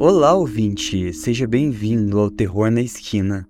Olá, 0.00 0.32
ouvinte! 0.32 1.12
Seja 1.12 1.44
bem-vindo 1.44 2.20
ao 2.20 2.30
Terror 2.30 2.70
na 2.70 2.80
Esquina. 2.80 3.48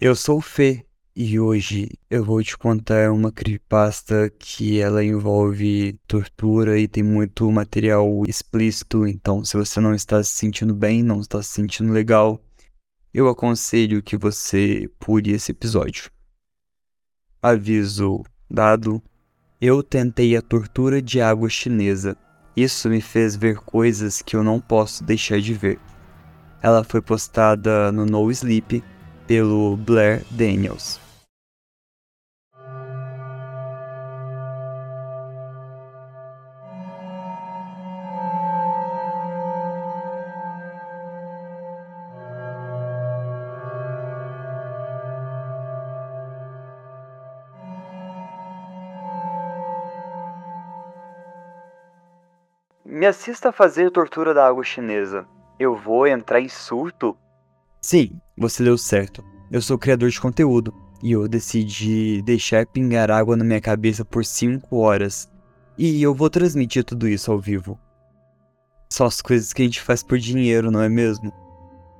Eu 0.00 0.16
sou 0.16 0.38
o 0.38 0.40
Fê 0.40 0.84
e 1.14 1.38
hoje 1.38 1.88
eu 2.10 2.24
vou 2.24 2.42
te 2.42 2.58
contar 2.58 3.12
uma 3.12 3.30
creepypasta 3.30 4.28
que 4.40 4.80
ela 4.80 5.04
envolve 5.04 6.00
tortura 6.08 6.80
e 6.80 6.88
tem 6.88 7.04
muito 7.04 7.48
material 7.52 8.24
explícito, 8.26 9.06
então 9.06 9.44
se 9.44 9.56
você 9.56 9.78
não 9.78 9.94
está 9.94 10.20
se 10.24 10.32
sentindo 10.32 10.74
bem, 10.74 11.00
não 11.00 11.20
está 11.20 11.40
se 11.40 11.50
sentindo 11.50 11.92
legal, 11.92 12.44
eu 13.14 13.28
aconselho 13.28 14.02
que 14.02 14.16
você 14.16 14.90
pule 14.98 15.30
esse 15.30 15.52
episódio. 15.52 16.10
Aviso 17.40 18.24
dado, 18.50 19.00
eu 19.60 19.80
tentei 19.80 20.36
a 20.36 20.42
tortura 20.42 21.00
de 21.00 21.20
água 21.20 21.48
chinesa. 21.48 22.18
Isso 22.56 22.88
me 22.88 23.00
fez 23.00 23.34
ver 23.34 23.56
coisas 23.56 24.20
que 24.20 24.36
eu 24.36 24.44
não 24.44 24.60
posso 24.60 25.02
deixar 25.02 25.40
de 25.40 25.54
ver. 25.54 25.78
Ela 26.62 26.84
foi 26.84 27.00
postada 27.00 27.90
no 27.90 28.04
No 28.04 28.30
Sleep 28.30 28.84
pelo 29.26 29.76
Blair 29.76 30.22
Daniels. 30.30 31.01
Me 52.84 53.06
assista 53.06 53.50
a 53.50 53.52
fazer 53.52 53.90
tortura 53.92 54.34
da 54.34 54.46
água 54.46 54.64
chinesa. 54.64 55.24
Eu 55.58 55.76
vou 55.76 56.04
entrar 56.06 56.40
em 56.40 56.48
surto? 56.48 57.16
Sim, 57.80 58.20
você 58.36 58.64
deu 58.64 58.76
certo. 58.76 59.24
Eu 59.52 59.62
sou 59.62 59.78
criador 59.78 60.10
de 60.10 60.20
conteúdo 60.20 60.74
e 61.00 61.12
eu 61.12 61.28
decidi 61.28 62.20
deixar 62.22 62.66
pingar 62.66 63.08
água 63.08 63.36
na 63.36 63.44
minha 63.44 63.60
cabeça 63.60 64.04
por 64.04 64.24
5 64.24 64.76
horas. 64.76 65.30
E 65.78 66.02
eu 66.02 66.12
vou 66.12 66.28
transmitir 66.28 66.82
tudo 66.82 67.06
isso 67.06 67.30
ao 67.30 67.38
vivo. 67.38 67.78
Só 68.92 69.06
as 69.06 69.22
coisas 69.22 69.52
que 69.52 69.62
a 69.62 69.64
gente 69.64 69.80
faz 69.80 70.02
por 70.02 70.18
dinheiro, 70.18 70.70
não 70.70 70.82
é 70.82 70.88
mesmo? 70.88 71.32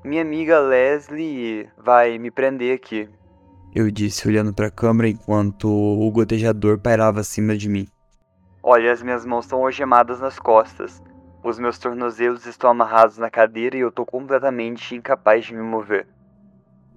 Minha 0.04 0.22
amiga 0.22 0.58
Leslie 0.58 1.68
vai 1.78 2.18
me 2.18 2.30
prender 2.30 2.74
aqui. 2.74 3.08
Eu 3.72 3.88
disse 3.88 4.26
olhando 4.26 4.52
para 4.52 4.66
a 4.66 4.70
câmera 4.70 5.08
enquanto 5.08 5.68
o 5.68 6.10
gotejador 6.10 6.78
pairava 6.78 7.20
acima 7.20 7.56
de 7.56 7.68
mim. 7.68 7.86
Olha, 8.62 8.92
as 8.92 9.02
minhas 9.02 9.26
mãos 9.26 9.44
estão 9.44 9.64
algemadas 9.64 10.20
nas 10.20 10.38
costas. 10.38 11.02
Os 11.42 11.58
meus 11.58 11.78
tornozelos 11.78 12.46
estão 12.46 12.70
amarrados 12.70 13.18
na 13.18 13.28
cadeira 13.28 13.76
e 13.76 13.80
eu 13.80 13.90
tô 13.90 14.06
completamente 14.06 14.94
incapaz 14.94 15.44
de 15.44 15.54
me 15.54 15.62
mover. 15.62 16.06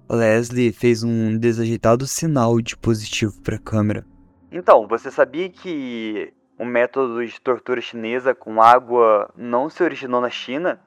Leslie 0.08 0.72
fez 0.72 1.02
um 1.02 1.36
desajeitado 1.36 2.06
sinal 2.06 2.60
de 2.60 2.76
positivo 2.76 3.42
para 3.42 3.56
a 3.56 3.60
câmera. 3.60 4.06
Então, 4.52 4.86
você 4.86 5.10
sabia 5.10 5.48
que 5.50 6.32
o 6.56 6.64
método 6.64 7.26
de 7.26 7.40
tortura 7.40 7.80
chinesa 7.80 8.32
com 8.32 8.62
água 8.62 9.28
não 9.36 9.68
se 9.68 9.82
originou 9.82 10.20
na 10.20 10.30
China? 10.30 10.80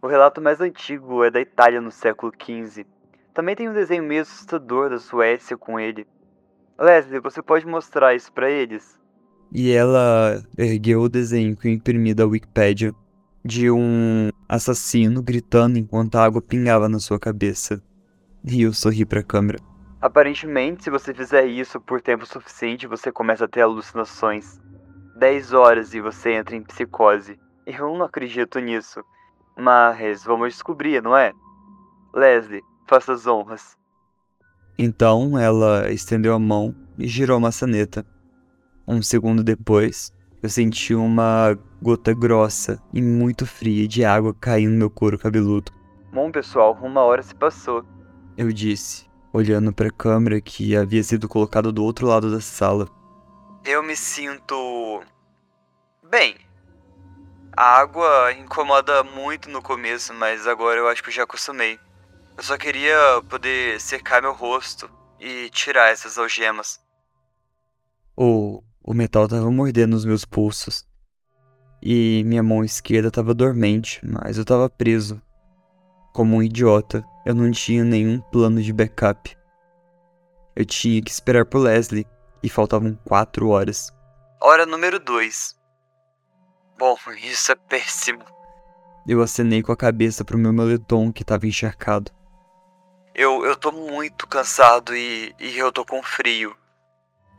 O 0.00 0.06
relato 0.06 0.40
mais 0.40 0.58
antigo 0.62 1.22
é 1.22 1.30
da 1.30 1.40
Itália 1.40 1.82
no 1.82 1.90
século 1.90 2.32
XV. 2.32 2.86
Também 3.34 3.54
tem 3.54 3.68
um 3.68 3.74
desenho 3.74 4.02
meio 4.02 4.22
assustador 4.22 4.88
da 4.88 4.98
Suécia 4.98 5.58
com 5.58 5.78
ele. 5.78 6.06
Leslie, 6.78 7.20
você 7.20 7.42
pode 7.42 7.66
mostrar 7.66 8.14
isso 8.14 8.32
para 8.32 8.50
eles? 8.50 8.98
E 9.52 9.70
ela 9.70 10.42
ergueu 10.56 11.02
o 11.02 11.08
desenho 11.08 11.56
que 11.56 11.68
eu 11.68 11.72
imprimi 11.72 12.12
da 12.12 12.26
Wikipedia 12.26 12.92
de 13.44 13.70
um 13.70 14.30
assassino 14.48 15.22
gritando 15.22 15.78
enquanto 15.78 16.16
a 16.16 16.24
água 16.24 16.40
pingava 16.40 16.88
na 16.88 16.98
sua 16.98 17.18
cabeça. 17.18 17.82
E 18.44 18.62
eu 18.62 18.72
sorri 18.72 19.04
para 19.04 19.20
a 19.20 19.24
câmera. 19.24 19.58
Aparentemente, 20.00 20.84
se 20.84 20.90
você 20.90 21.14
fizer 21.14 21.46
isso 21.46 21.80
por 21.80 22.00
tempo 22.00 22.26
suficiente, 22.26 22.86
você 22.86 23.10
começa 23.10 23.44
a 23.44 23.48
ter 23.48 23.62
alucinações. 23.62 24.60
10 25.16 25.52
horas 25.52 25.94
e 25.94 26.00
você 26.00 26.32
entra 26.32 26.56
em 26.56 26.62
psicose. 26.62 27.38
Eu 27.66 27.96
não 27.96 28.04
acredito 28.04 28.58
nisso. 28.58 29.00
Mas 29.56 30.24
vamos 30.24 30.52
descobrir, 30.52 31.02
não 31.02 31.16
é? 31.16 31.32
Leslie, 32.14 32.62
faça 32.86 33.12
as 33.12 33.26
honras. 33.26 33.76
Então 34.78 35.38
ela 35.38 35.90
estendeu 35.90 36.34
a 36.34 36.38
mão 36.38 36.74
e 36.98 37.06
girou 37.06 37.36
a 37.36 37.40
maçaneta. 37.40 38.04
Um 38.86 39.00
segundo 39.00 39.42
depois, 39.42 40.12
eu 40.42 40.48
senti 40.50 40.94
uma 40.94 41.58
gota 41.80 42.12
grossa 42.12 42.82
e 42.92 43.00
muito 43.00 43.46
fria 43.46 43.88
de 43.88 44.04
água 44.04 44.34
caindo 44.34 44.72
no 44.72 44.78
meu 44.78 44.90
couro 44.90 45.18
cabeludo. 45.18 45.72
Bom, 46.12 46.30
pessoal, 46.30 46.78
uma 46.82 47.00
hora 47.00 47.22
se 47.22 47.34
passou. 47.34 47.84
Eu 48.36 48.52
disse, 48.52 49.06
olhando 49.32 49.72
para 49.72 49.88
a 49.88 49.92
câmera 49.92 50.40
que 50.40 50.76
havia 50.76 51.02
sido 51.02 51.28
colocada 51.28 51.72
do 51.72 51.82
outro 51.82 52.06
lado 52.06 52.30
da 52.30 52.40
sala. 52.40 52.88
Eu 53.64 53.82
me 53.82 53.96
sinto. 53.96 55.02
Bem. 56.10 56.36
A 57.56 57.78
água 57.78 58.32
incomoda 58.32 59.02
muito 59.02 59.48
no 59.48 59.62
começo, 59.62 60.12
mas 60.12 60.46
agora 60.46 60.78
eu 60.78 60.88
acho 60.88 61.02
que 61.02 61.08
eu 61.08 61.14
já 61.14 61.22
acostumei. 61.22 61.78
Eu 62.36 62.42
só 62.42 62.58
queria 62.58 63.22
poder 63.30 63.80
secar 63.80 64.20
meu 64.20 64.32
rosto 64.32 64.90
e 65.18 65.48
tirar 65.50 65.90
essas 65.90 66.18
algemas. 66.18 66.80
O, 68.16 68.62
o 68.84 68.92
metal 68.92 69.24
estava 69.24 69.50
mordendo 69.50 69.94
os 69.94 70.04
meus 70.04 70.24
pulsos. 70.24 70.86
E 71.82 72.22
minha 72.24 72.42
mão 72.42 72.62
esquerda 72.62 73.08
estava 73.08 73.34
dormente, 73.34 74.00
mas 74.04 74.36
eu 74.36 74.42
estava 74.42 74.68
preso. 74.68 75.20
Como 76.12 76.36
um 76.36 76.42
idiota, 76.42 77.04
eu 77.24 77.34
não 77.34 77.50
tinha 77.50 77.82
nenhum 77.82 78.20
plano 78.20 78.62
de 78.62 78.72
backup. 78.72 79.36
Eu 80.54 80.64
tinha 80.64 81.02
que 81.02 81.10
esperar 81.10 81.46
por 81.46 81.58
Leslie 81.58 82.06
e 82.42 82.48
faltavam 82.48 82.94
quatro 83.04 83.48
horas. 83.48 83.90
Hora 84.40 84.66
número 84.66 85.00
2. 85.00 85.56
Bom, 86.78 86.96
isso 87.22 87.52
é 87.52 87.54
péssimo. 87.54 88.24
Eu 89.06 89.22
acenei 89.22 89.62
com 89.62 89.72
a 89.72 89.76
cabeça 89.76 90.24
pro 90.24 90.38
meu 90.38 90.52
moletom 90.52 91.12
que 91.12 91.22
estava 91.22 91.46
encharcado. 91.46 92.12
Eu, 93.14 93.44
eu 93.44 93.56
tô 93.56 93.70
muito 93.70 94.26
cansado 94.26 94.94
e, 94.94 95.34
e 95.38 95.58
eu 95.58 95.70
tô 95.72 95.84
com 95.84 96.02
frio. 96.02 96.56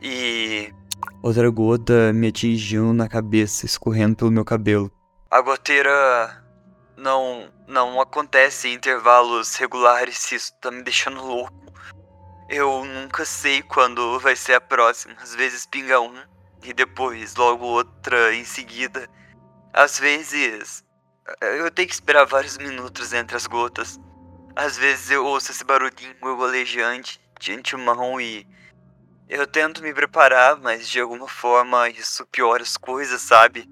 E. 0.00 0.72
Outra 1.22 1.50
gota 1.50 2.12
me 2.12 2.28
atingiu 2.28 2.92
na 2.92 3.08
cabeça, 3.08 3.66
escorrendo 3.66 4.16
pelo 4.16 4.30
meu 4.30 4.44
cabelo. 4.44 4.90
A 5.30 5.40
goteira 5.40 6.44
não 6.96 7.52
não 7.66 8.00
acontece 8.00 8.68
em 8.68 8.74
intervalos 8.74 9.56
regulares 9.56 10.30
isso 10.30 10.52
tá 10.60 10.70
me 10.70 10.82
deixando 10.82 11.20
louco. 11.24 11.52
Eu 12.48 12.84
nunca 12.84 13.24
sei 13.24 13.60
quando 13.62 14.20
vai 14.20 14.36
ser 14.36 14.54
a 14.54 14.60
próxima. 14.60 15.14
Às 15.20 15.34
vezes 15.34 15.66
pinga 15.66 16.00
um 16.00 16.14
e 16.62 16.72
depois 16.72 17.34
logo 17.34 17.64
outra 17.64 18.32
em 18.34 18.44
seguida. 18.44 19.08
Às 19.72 19.98
vezes 19.98 20.84
eu 21.40 21.70
tenho 21.72 21.88
que 21.88 21.94
esperar 21.94 22.24
vários 22.24 22.56
minutos 22.56 23.12
entre 23.12 23.36
as 23.36 23.46
gotas. 23.46 23.98
Às 24.54 24.78
vezes 24.78 25.10
eu 25.10 25.24
ouço 25.26 25.50
esse 25.50 25.64
barulhinho 25.64 26.14
golejante 26.20 27.20
de 27.40 27.52
antemão 27.52 28.20
e 28.20 28.46
eu 29.28 29.46
tento 29.46 29.82
me 29.82 29.92
preparar, 29.92 30.58
mas 30.60 30.88
de 30.88 31.00
alguma 31.00 31.28
forma 31.28 31.88
isso 31.88 32.24
piora 32.26 32.62
as 32.62 32.76
coisas, 32.76 33.20
sabe? 33.20 33.68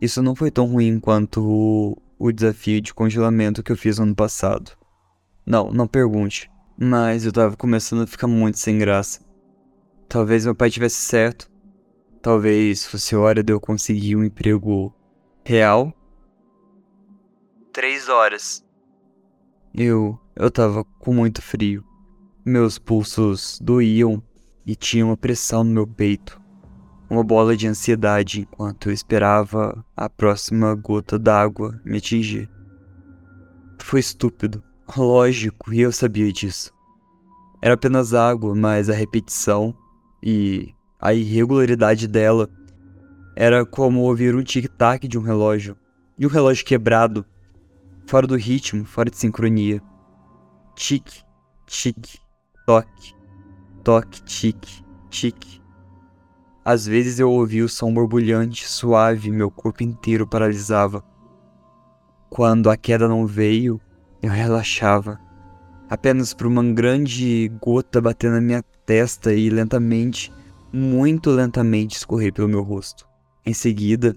Isso 0.00 0.22
não 0.22 0.36
foi 0.36 0.50
tão 0.50 0.66
ruim 0.66 1.00
quanto 1.00 1.42
o, 1.42 2.00
o 2.18 2.30
desafio 2.30 2.80
de 2.80 2.94
congelamento 2.94 3.62
que 3.62 3.72
eu 3.72 3.76
fiz 3.76 3.98
ano 3.98 4.14
passado. 4.14 4.72
Não, 5.44 5.72
não 5.72 5.88
pergunte. 5.88 6.50
Mas 6.80 7.24
eu 7.24 7.32
tava 7.32 7.56
começando 7.56 8.02
a 8.02 8.06
ficar 8.06 8.28
muito 8.28 8.58
sem 8.58 8.78
graça. 8.78 9.20
Talvez 10.08 10.44
meu 10.44 10.54
pai 10.54 10.70
tivesse 10.70 10.96
certo. 10.96 11.50
Talvez 12.22 12.86
fosse 12.86 13.16
hora 13.16 13.42
de 13.42 13.52
eu 13.52 13.60
conseguir 13.60 14.14
um 14.14 14.22
emprego 14.22 14.94
real. 15.44 15.92
Três 17.72 18.08
horas. 18.08 18.64
Eu. 19.74 20.18
eu 20.36 20.50
tava 20.50 20.84
com 20.84 21.12
muito 21.12 21.42
frio. 21.42 21.84
Meus 22.44 22.78
pulsos 22.78 23.58
doíam 23.60 24.22
e 24.68 24.76
tinha 24.76 25.06
uma 25.06 25.16
pressão 25.16 25.64
no 25.64 25.72
meu 25.72 25.86
peito. 25.86 26.38
Uma 27.08 27.24
bola 27.24 27.56
de 27.56 27.66
ansiedade 27.66 28.42
enquanto 28.42 28.90
eu 28.90 28.92
esperava 28.92 29.82
a 29.96 30.10
próxima 30.10 30.74
gota 30.74 31.18
d'água 31.18 31.80
me 31.82 31.96
atingir. 31.96 32.50
Foi 33.78 33.98
estúpido, 33.98 34.62
lógico, 34.94 35.72
e 35.72 35.80
eu 35.80 35.90
sabia 35.90 36.30
disso. 36.30 36.70
Era 37.62 37.74
apenas 37.74 38.12
água, 38.12 38.54
mas 38.54 38.90
a 38.90 38.92
repetição 38.92 39.74
e 40.22 40.74
a 41.00 41.14
irregularidade 41.14 42.06
dela 42.06 42.46
era 43.34 43.64
como 43.64 44.00
ouvir 44.00 44.34
um 44.34 44.42
tic-tac 44.42 45.08
de 45.08 45.18
um 45.18 45.22
relógio, 45.22 45.78
de 46.18 46.26
um 46.26 46.30
relógio 46.30 46.66
quebrado, 46.66 47.24
fora 48.06 48.26
do 48.26 48.36
ritmo, 48.36 48.84
fora 48.84 49.08
de 49.08 49.16
sincronia. 49.16 49.80
Tic, 50.76 51.08
tic, 51.66 52.18
toque, 52.66 53.17
toque, 53.88 54.22
tique, 54.22 54.84
tique. 55.08 55.62
Às 56.62 56.84
vezes 56.84 57.18
eu 57.18 57.32
ouvia 57.32 57.64
o 57.64 57.68
som 57.70 57.90
borbulhante, 57.90 58.68
suave, 58.68 59.30
meu 59.30 59.50
corpo 59.50 59.82
inteiro 59.82 60.26
paralisava. 60.26 61.02
Quando 62.28 62.68
a 62.68 62.76
queda 62.76 63.08
não 63.08 63.26
veio, 63.26 63.80
eu 64.20 64.30
relaxava. 64.30 65.18
Apenas 65.88 66.34
por 66.34 66.46
uma 66.46 66.62
grande 66.62 67.50
gota 67.62 67.98
bater 67.98 68.30
na 68.30 68.42
minha 68.42 68.62
testa 68.84 69.32
e 69.32 69.48
lentamente, 69.48 70.30
muito 70.70 71.30
lentamente 71.30 71.96
escorrer 71.96 72.30
pelo 72.30 72.46
meu 72.46 72.62
rosto. 72.62 73.08
Em 73.42 73.54
seguida, 73.54 74.14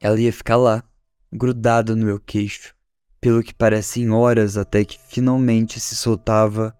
ela 0.00 0.20
ia 0.20 0.32
ficar 0.32 0.56
lá, 0.56 0.84
grudada 1.32 1.96
no 1.96 2.06
meu 2.06 2.20
queixo, 2.20 2.72
pelo 3.20 3.42
que 3.42 3.52
parecem 3.52 4.12
horas 4.12 4.56
até 4.56 4.84
que 4.84 5.00
finalmente 5.08 5.80
se 5.80 5.96
soltava 5.96 6.72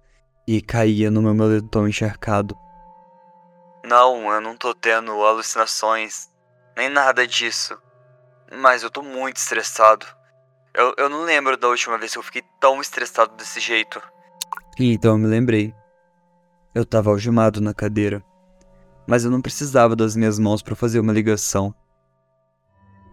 e 0.47 0.61
caía 0.61 1.11
no 1.11 1.23
meu 1.23 1.35
moletom 1.35 1.89
encharcado. 1.89 2.57
Não, 3.85 4.33
eu 4.33 4.41
não 4.41 4.57
tô 4.57 4.75
tendo 4.75 5.13
alucinações, 5.23 6.31
nem 6.77 6.89
nada 6.89 7.27
disso. 7.27 7.79
Mas 8.53 8.83
eu 8.83 8.91
tô 8.91 9.03
muito 9.03 9.37
estressado. 9.37 10.07
Eu, 10.73 10.95
eu 10.97 11.09
não 11.09 11.23
lembro 11.23 11.57
da 11.57 11.69
última 11.69 11.99
vez 11.99 12.13
que 12.13 12.19
eu 12.19 12.23
fiquei 12.23 12.43
tão 12.61 12.81
estressado 12.81 13.35
desse 13.37 13.61
jeito. 13.61 14.03
então 14.79 15.13
eu 15.13 15.19
me 15.19 15.27
lembrei. 15.27 15.75
Eu 16.75 16.85
tava 16.85 17.11
algemado 17.11 17.61
na 17.61 17.73
cadeira. 17.73 18.25
Mas 19.07 19.25
eu 19.25 19.31
não 19.31 19.41
precisava 19.41 19.95
das 19.95 20.17
minhas 20.17 20.39
mãos 20.39 20.63
para 20.63 20.75
fazer 20.75 20.99
uma 20.99 21.13
ligação. 21.13 21.75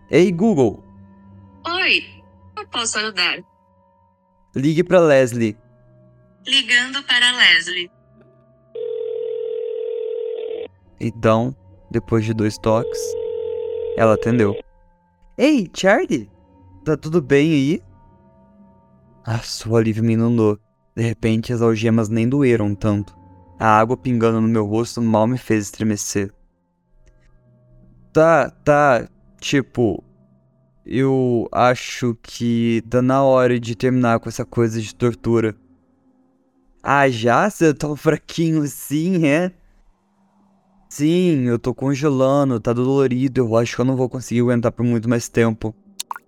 Ei, 0.09 0.31
Google! 0.31 0.83
Oi, 1.67 2.23
eu 2.57 2.67
posso 2.67 2.97
ajudar? 2.97 3.39
Ligue 4.55 4.83
para 4.83 4.99
Leslie. 4.99 5.57
Ligando 6.45 7.03
para 7.03 7.31
Leslie. 7.33 7.91
Então, 10.99 11.55
depois 11.89 12.25
de 12.25 12.33
dois 12.33 12.57
toques, 12.57 12.99
ela 13.95 14.15
atendeu. 14.15 14.55
Ei, 15.37 15.69
Charlie! 15.73 16.29
Tá 16.83 16.97
tudo 16.97 17.21
bem 17.21 17.51
aí? 17.51 17.83
A 19.23 19.37
sua 19.39 19.79
alívio 19.79 20.03
me 20.03 20.13
inundou. 20.13 20.59
De 20.95 21.03
repente, 21.03 21.53
as 21.53 21.61
algemas 21.61 22.09
nem 22.09 22.27
doeram 22.27 22.73
tanto. 22.73 23.15
A 23.59 23.79
água 23.79 23.95
pingando 23.95 24.41
no 24.41 24.47
meu 24.47 24.65
rosto 24.65 24.99
mal 25.01 25.27
me 25.27 25.37
fez 25.37 25.65
estremecer. 25.65 26.33
Tá, 28.11 28.49
tá. 28.49 29.07
Tipo, 29.39 30.03
eu 30.85 31.47
acho 31.51 32.17
que 32.21 32.83
tá 32.89 33.01
na 33.01 33.23
hora 33.23 33.59
de 33.59 33.75
terminar 33.75 34.19
com 34.19 34.27
essa 34.27 34.43
coisa 34.43 34.81
de 34.81 34.93
tortura. 34.95 35.55
Ah, 36.83 37.07
já? 37.09 37.49
Você 37.49 37.73
tá 37.73 37.95
fraquinho 37.95 38.63
assim, 38.63 39.27
é? 39.27 39.51
Sim, 40.89 41.47
eu 41.47 41.57
tô 41.57 41.73
congelando, 41.73 42.59
tá 42.59 42.73
dolorido, 42.73 43.39
eu 43.39 43.55
acho 43.55 43.75
que 43.75 43.81
eu 43.81 43.85
não 43.85 43.95
vou 43.95 44.09
conseguir 44.09 44.41
aguentar 44.41 44.71
por 44.71 44.83
muito 44.83 45.07
mais 45.07 45.29
tempo. 45.29 45.73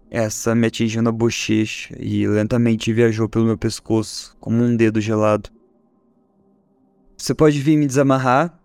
Essa 0.10 0.54
me 0.54 0.68
atingiu 0.68 1.02
na 1.02 1.12
bochecha 1.12 1.96
e 2.00 2.28
lentamente 2.28 2.94
viajou 2.94 3.28
pelo 3.28 3.46
meu 3.46 3.58
pescoço, 3.58 4.38
como 4.40 4.64
um 4.64 4.76
dedo 4.76 5.02
gelado. 5.02 5.50
Você 7.18 7.34
pode 7.34 7.60
vir 7.60 7.78
me 7.78 7.88
desamarrar? 7.88 8.60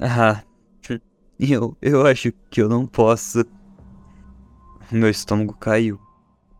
Ah, 0.00 0.42
eu, 1.38 1.76
eu 1.82 2.06
acho 2.06 2.32
que 2.50 2.62
eu 2.62 2.68
não 2.68 2.86
posso. 2.86 3.44
Meu 4.90 5.08
estômago 5.10 5.54
caiu. 5.54 5.98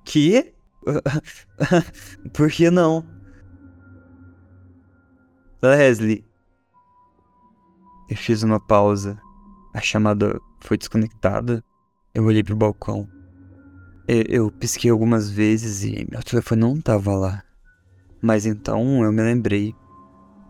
Que? 0.05 0.54
Por 2.33 2.51
que 2.51 2.71
não? 2.71 3.05
Leslie. 5.63 6.25
Eu 8.09 8.17
fiz 8.17 8.43
uma 8.43 8.61
pausa. 8.61 9.19
A 9.73 9.81
chamada 9.81 10.39
foi 10.61 10.77
desconectada. 10.77 11.65
Eu 12.15 12.25
olhei 12.25 12.45
pro 12.45 12.57
balcão. 12.57 13.09
Eu, 14.07 14.23
eu 14.29 14.51
pisquei 14.51 14.91
algumas 14.91 15.31
vezes 15.31 15.83
e 15.83 16.07
meu 16.11 16.23
telefone 16.23 16.61
não 16.61 16.81
tava 16.81 17.15
lá. 17.15 17.43
Mas 18.21 18.47
então 18.47 19.03
eu 19.03 19.13
me 19.13 19.23
lembrei. 19.23 19.75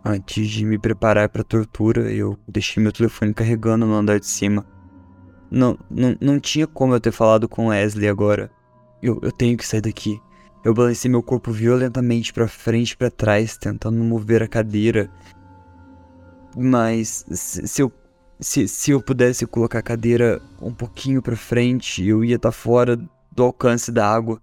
Antes 0.05 0.49
de 0.49 0.67
me 0.67 0.79
preparar 0.79 1.31
para 1.31 1.41
a 1.41 1.45
tortura, 1.45 2.13
eu 2.13 2.39
deixei 2.47 2.83
meu 2.83 2.93
telefone 2.93 3.33
carregando 3.33 3.87
no 3.87 3.95
andar 3.95 4.21
de 4.21 4.27
cima. 4.27 4.67
Não, 5.51 5.79
não, 5.91 6.15
não 6.21 6.39
tinha 6.39 6.67
como 6.67 6.95
eu 6.95 7.01
ter 7.01 7.13
falado 7.13 7.49
com 7.49 7.69
Leslie 7.69 8.09
agora. 8.09 8.51
Eu, 9.03 9.19
eu 9.23 9.33
tenho 9.33 9.57
que 9.57 9.67
sair 9.67 9.81
daqui. 9.81 10.21
Eu 10.65 10.73
balancei 10.73 11.11
meu 11.11 11.23
corpo 11.23 11.53
violentamente 11.53 12.33
para 12.33 12.49
frente 12.49 12.93
e 12.93 12.97
para 12.97 13.11
trás, 13.11 13.57
tentando 13.57 14.03
mover 14.03 14.43
a 14.43 14.49
cadeira. 14.49 15.11
Mas 16.57 17.25
se, 17.31 17.83
eu 17.83 17.93
se, 18.41 18.67
se 18.67 18.91
eu 18.91 19.03
pudesse 19.03 19.47
colocar 19.47 19.81
a 19.81 19.83
cadeira 19.83 20.41
um 20.61 20.73
pouquinho 20.73 21.21
para 21.21 21.37
frente, 21.37 22.05
eu 22.05 22.25
ia 22.25 22.37
estar 22.37 22.49
tá 22.49 22.53
fora 22.53 22.97
do 23.31 23.43
alcance 23.43 23.93
da 23.93 24.09
água. 24.09 24.41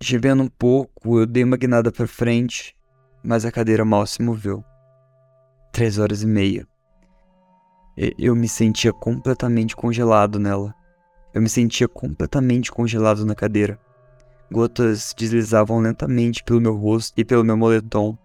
Gemendo 0.00 0.42
um 0.42 0.48
pouco, 0.48 1.20
eu 1.20 1.26
dei 1.26 1.44
uma 1.44 1.56
guinada 1.56 1.92
para 1.92 2.06
frente, 2.06 2.74
mas 3.22 3.44
a 3.44 3.52
cadeira 3.52 3.84
mal 3.84 4.06
se 4.06 4.22
moveu. 4.22 4.64
Três 5.72 5.98
horas 5.98 6.22
e 6.22 6.26
meia. 6.26 6.66
Eu 8.16 8.34
me 8.34 8.48
sentia 8.48 8.92
completamente 8.92 9.74
congelado 9.74 10.38
nela. 10.38 10.74
Eu 11.34 11.42
me 11.42 11.48
sentia 11.48 11.88
completamente 11.88 12.70
congelado 12.70 13.26
na 13.26 13.34
cadeira. 13.34 13.78
Gotas 14.50 15.14
deslizavam 15.16 15.78
lentamente 15.80 16.42
pelo 16.42 16.60
meu 16.60 16.74
rosto 16.74 17.12
e 17.16 17.24
pelo 17.24 17.44
meu 17.44 17.56
moletom. 17.56 18.16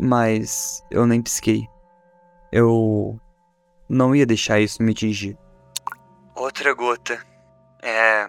Mas 0.00 0.82
eu 0.90 1.06
nem 1.06 1.22
pisquei. 1.22 1.68
Eu 2.50 3.20
não 3.88 4.16
ia 4.16 4.26
deixar 4.26 4.58
isso 4.60 4.82
me 4.82 4.92
atingir. 4.92 5.38
Outra 6.34 6.72
gota. 6.72 7.24
É 7.82 8.28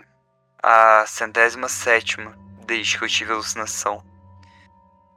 a 0.62 1.06
centésima 1.06 1.70
sétima 1.70 2.36
desde 2.66 2.98
que 2.98 3.04
eu 3.04 3.10
tive 3.10 3.32
alucinação. 3.32 4.04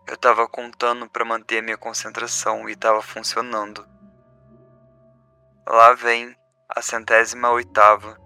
Eu 0.07 0.17
tava 0.17 0.47
contando 0.47 1.09
para 1.09 1.25
manter 1.25 1.59
a 1.59 1.63
minha 1.63 1.77
concentração 1.77 2.69
e 2.69 2.77
tava 2.77 3.03
funcionando. 3.03 3.85
Lá 5.67 5.95
vem 5.95 6.37
a 6.69 6.81
centésima 6.81 7.51
oitava. 7.51 8.17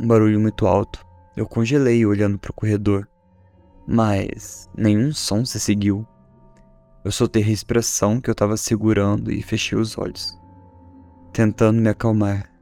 Um 0.00 0.08
barulho 0.08 0.40
muito 0.40 0.66
alto. 0.66 1.07
Eu 1.38 1.46
congelei 1.46 2.04
olhando 2.04 2.36
para 2.36 2.50
o 2.50 2.52
corredor, 2.52 3.08
mas 3.86 4.68
nenhum 4.76 5.12
som 5.12 5.44
se 5.44 5.60
seguiu. 5.60 6.04
Eu 7.04 7.12
soltei 7.12 7.44
a 7.44 7.46
respiração 7.46 8.20
que 8.20 8.28
eu 8.28 8.32
estava 8.32 8.56
segurando 8.56 9.30
e 9.30 9.40
fechei 9.40 9.78
os 9.78 9.96
olhos, 9.96 10.36
tentando 11.32 11.80
me 11.80 11.88
acalmar. 11.88 12.52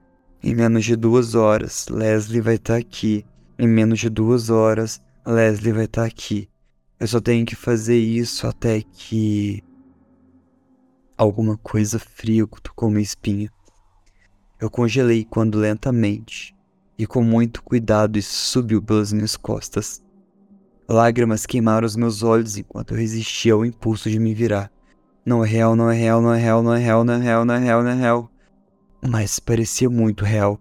Em 0.43 0.55
menos 0.55 0.85
de 0.85 0.95
duas 0.95 1.35
horas, 1.35 1.89
Leslie 1.89 2.43
vai 2.43 2.57
estar 2.57 2.75
tá 2.75 2.79
aqui. 2.79 3.25
Em 3.59 3.67
menos 3.67 3.99
de 3.99 4.11
duas 4.11 4.51
horas, 4.51 5.01
Leslie 5.27 5.73
vai 5.73 5.87
estar 5.87 6.03
tá 6.03 6.07
aqui. 6.07 6.47
Eu 7.01 7.09
só 7.09 7.19
tenho 7.19 7.47
que 7.47 7.57
fazer 7.57 7.97
isso 7.97 8.47
até 8.47 8.83
que. 8.83 9.65
Alguma 11.17 11.57
coisa 11.57 11.99
fria 11.99 12.47
tocou 12.63 12.91
minha 12.91 13.03
espinha. 13.03 13.51
Eu 14.61 14.69
congelei 14.69 15.25
quando 15.25 15.59
lentamente 15.59 16.55
e 16.99 17.07
com 17.07 17.23
muito 17.23 17.63
cuidado 17.63 18.19
isso 18.19 18.35
subiu 18.35 18.83
pelas 18.83 19.13
minhas 19.13 19.37
costas. 19.37 20.03
Lágrimas 20.89 21.47
queimaram 21.47 21.87
os 21.87 21.97
meus 21.97 22.23
olhos 22.23 22.57
enquanto 22.57 22.93
eu 22.93 22.99
resistia 22.99 23.55
ao 23.55 23.65
impulso 23.65 24.09
de 24.09 24.19
me 24.19 24.35
virar. 24.35 24.71
Não 25.25 25.45
é 25.45 25.49
real, 25.49 25.75
não 25.75 25.91
é 25.91 25.97
real, 25.97 26.23
não 26.23 26.33
é 26.33 26.41
real, 26.41 26.63
não 26.63 26.73
é 26.73 26.79
real, 26.79 27.05
não 27.05 27.15
é 27.15 27.19
real, 27.19 27.45
não 27.45 27.55
é 27.55 27.59
real, 27.59 27.83
não 27.83 27.91
é 27.91 27.95
real. 27.95 28.31
Mas 29.03 29.41
parecia 29.41 29.91
muito 29.91 30.25
real. 30.25 30.61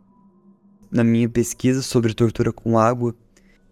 Na 0.92 1.04
minha 1.04 1.30
pesquisa 1.30 1.82
sobre 1.82 2.14
tortura 2.14 2.52
com 2.52 2.80
água, 2.80 3.16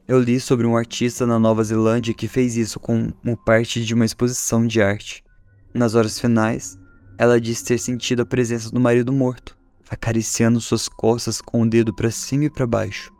eu 0.07 0.19
li 0.19 0.39
sobre 0.39 0.67
um 0.67 0.77
artista 0.77 1.25
na 1.25 1.39
Nova 1.39 1.63
Zelândia 1.63 2.13
que 2.13 2.27
fez 2.27 2.55
isso 2.55 2.79
como 2.79 3.13
parte 3.45 3.83
de 3.83 3.93
uma 3.93 4.05
exposição 4.05 4.67
de 4.67 4.81
arte. 4.81 5.23
Nas 5.73 5.95
horas 5.95 6.19
finais, 6.19 6.77
ela 7.17 7.41
disse 7.41 7.65
ter 7.65 7.79
sentido 7.79 8.21
a 8.21 8.25
presença 8.25 8.69
do 8.69 8.79
marido 8.79 9.11
morto, 9.11 9.57
acariciando 9.93 10.59
suas 10.59 10.87
costas 10.87 11.41
com 11.41 11.61
o 11.61 11.69
dedo 11.69 11.93
para 11.93 12.11
cima 12.11 12.45
e 12.45 12.49
para 12.49 12.67
baixo 12.67 13.13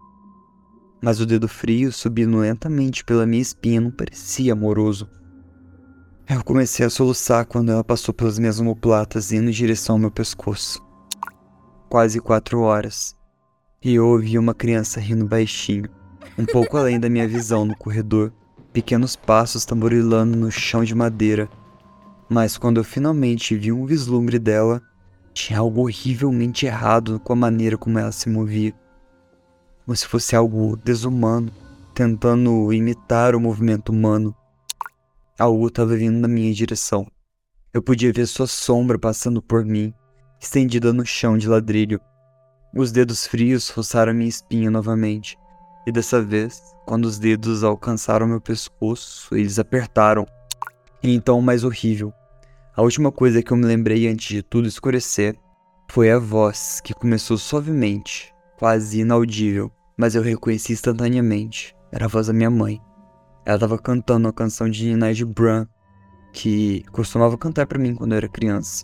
mas 1.04 1.20
o 1.20 1.26
dedo 1.26 1.50
frio 1.50 1.92
subindo 1.92 2.38
lentamente 2.38 3.04
pela 3.04 3.26
minha 3.26 3.42
espinha 3.42 3.82
não 3.82 3.92
parecia 3.92 4.54
amoroso. 4.54 5.10
Eu 6.30 6.42
comecei 6.46 6.86
a 6.86 6.90
soluçar 6.90 7.46
quando 7.46 7.74
ela 7.74 7.84
passou 7.84 8.14
pelas 8.14 8.40
minhas 8.40 8.58
omoplatas 8.58 9.34
indo 9.34 9.50
em 9.50 9.52
direção 9.52 9.96
ao 9.96 10.00
meu 10.00 10.10
pescoço. 10.10 10.82
Quase 11.90 12.22
quatro 12.22 12.62
horas. 12.62 13.18
E 13.84 13.96
eu 13.96 14.08
ouvi 14.08 14.40
uma 14.40 14.54
criança 14.54 15.02
rindo 15.02 15.26
baixinho, 15.26 15.90
um 16.38 16.46
pouco 16.46 16.78
além 16.78 16.98
da 16.98 17.10
minha 17.10 17.28
visão 17.28 17.66
no 17.66 17.76
corredor, 17.76 18.32
pequenos 18.72 19.18
passos 19.18 19.66
tamborilando 19.66 20.38
no 20.38 20.50
chão 20.50 20.86
de 20.86 20.96
madeira. 20.96 21.50
Mas 22.30 22.58
quando 22.58 22.78
eu 22.78 22.84
finalmente 22.86 23.58
vi 23.58 23.74
um 23.74 23.86
vislumbre 23.86 24.40
dela, 24.40 24.82
tinha 25.34 25.60
algo 25.60 25.82
horrivelmente 25.82 26.66
errado 26.66 27.20
com 27.20 27.34
a 27.34 27.36
maneira 27.36 27.78
como 27.78 28.00
ela 28.00 28.12
se 28.12 28.30
movia 28.30 28.74
como 29.86 29.96
se 29.96 30.08
fosse 30.08 30.36
algo 30.36 30.78
desumano, 30.78 31.52
tentando 31.94 32.72
imitar 32.72 33.36
o 33.36 33.40
movimento 33.40 33.92
humano. 33.92 34.36
Algo 35.38 35.68
estava 35.68 35.96
vindo 35.96 36.20
na 36.20 36.28
minha 36.28 36.54
direção. 36.54 37.06
Eu 37.74 37.82
podia 37.82 38.14
ver 38.14 38.28
sua 38.28 38.48
sombra 38.48 38.98
passando 38.98 39.42
por 39.42 39.66
mim, 39.66 39.94
estendida 40.40 40.94
no 40.94 41.06
chão 41.06 41.38
de 41.38 41.48
ladrilho. 41.48 42.00
Os 42.76 42.92
dedos 42.92 43.28
frios 43.28 43.70
roçaram 43.70 44.14
minha 44.14 44.30
espinha 44.30 44.72
novamente, 44.72 45.38
e 45.86 45.92
dessa 45.92 46.22
vez, 46.22 46.62
quando 46.86 47.06
os 47.06 47.20
dedos 47.20 47.64
alcançaram 47.64 48.28
meu 48.28 48.40
pescoço, 48.40 49.36
eles 49.36 49.60
apertaram. 49.60 50.26
E 51.02 51.14
então 51.14 51.40
o 51.40 51.42
mais 51.42 51.64
horrível. 51.64 52.14
A 52.76 52.82
última 52.82 53.12
coisa 53.12 53.44
que 53.44 53.54
eu 53.54 53.58
me 53.58 53.66
lembrei 53.66 54.08
antes 54.08 54.28
de 54.30 54.42
tudo 54.42 54.68
escurecer 54.68 55.38
foi 55.92 56.10
a 56.10 56.18
voz 56.18 56.82
que 56.82 56.92
começou 56.92 57.38
suavemente, 57.38 58.34
quase 58.58 59.02
inaudível, 59.02 59.72
mas 59.96 60.16
eu 60.16 60.24
reconheci 60.24 60.74
instantaneamente. 60.74 61.76
Era 61.92 62.06
a 62.06 62.08
voz 62.08 62.26
da 62.26 62.34
minha 62.34 62.50
mãe. 62.50 62.82
Ela 63.46 63.58
estava 63.58 63.78
cantando 63.78 64.28
a 64.28 64.34
canção 64.34 64.68
de 64.68 64.96
Nigel 64.96 65.28
Brun, 65.28 65.68
que 66.34 66.84
costumava 66.92 67.38
cantar 67.38 67.68
para 67.68 67.78
mim 67.78 67.94
quando 67.94 68.14
eu 68.14 68.18
era 68.18 68.28
criança. 68.28 68.84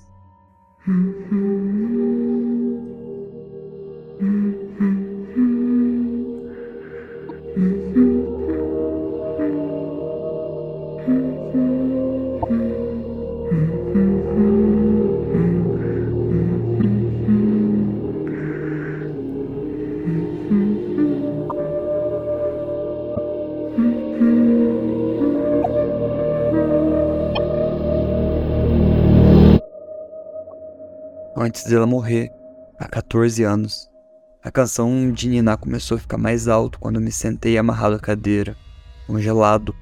Antes 31.49 31.63
dela 31.63 31.87
morrer, 31.87 32.31
há 32.77 32.87
14 32.87 33.41
anos, 33.41 33.89
a 34.43 34.51
canção 34.51 35.11
de 35.11 35.27
Nina 35.27 35.57
começou 35.57 35.97
a 35.97 35.99
ficar 35.99 36.19
mais 36.19 36.47
alto 36.47 36.79
quando 36.79 37.01
me 37.01 37.11
sentei 37.11 37.57
amarrado 37.57 37.95
à 37.95 37.99
cadeira, 37.99 38.55
congelado. 39.07 39.75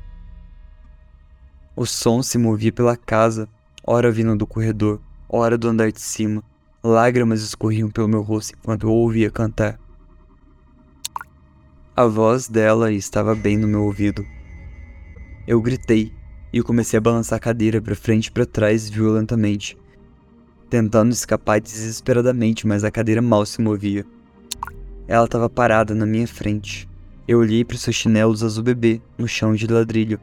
O 1.75 1.86
som 1.86 2.24
se 2.24 2.38
movia 2.38 2.71
pela 2.71 2.95
casa, 2.95 3.50
ora 3.86 4.09
vindo 4.09 4.33
do 4.38 4.47
corredor, 4.47 5.01
ora 5.27 5.57
do 5.57 5.67
andar 5.67 5.91
de 5.91 6.00
cima. 6.00 6.41
Lágrimas 6.81 7.41
escorriam 7.41 7.91
pelo 7.91 8.07
meu 8.07 8.21
rosto 8.21 8.55
enquanto 8.57 8.88
eu 8.88 8.93
ouvia 8.93 9.29
cantar. 9.29 9.77
A 11.93 12.05
voz 12.05 12.47
dela 12.47 12.93
estava 12.93 13.36
bem 13.36 13.57
no 13.57 13.67
meu 13.67 13.83
ouvido. 13.83 14.25
Eu 15.45 15.62
gritei 15.62 16.13
e 16.53 16.63
comecei 16.63 16.97
a 16.97 17.01
balançar 17.01 17.36
a 17.36 17.41
cadeira 17.41 17.81
para 17.81 17.93
frente 17.93 18.27
e 18.27 18.31
para 18.31 18.45
trás 18.45 18.89
violentamente, 18.89 19.77
tentando 20.69 21.12
escapar 21.12 21.59
desesperadamente, 21.59 22.67
mas 22.67 22.83
a 22.83 22.91
cadeira 22.91 23.21
mal 23.21 23.45
se 23.45 23.62
movia. 23.62 24.05
Ela 25.07 25.25
estava 25.25 25.50
parada 25.50 25.95
na 25.95 26.05
minha 26.05 26.27
frente. 26.27 26.88
Eu 27.27 27.39
olhei 27.39 27.63
para 27.63 27.75
os 27.75 27.81
seus 27.81 27.95
chinelos 27.95 28.43
azul 28.43 28.63
bebê 28.63 29.01
no 29.17 29.27
chão 29.27 29.53
de 29.53 29.67
ladrilho. 29.67 30.19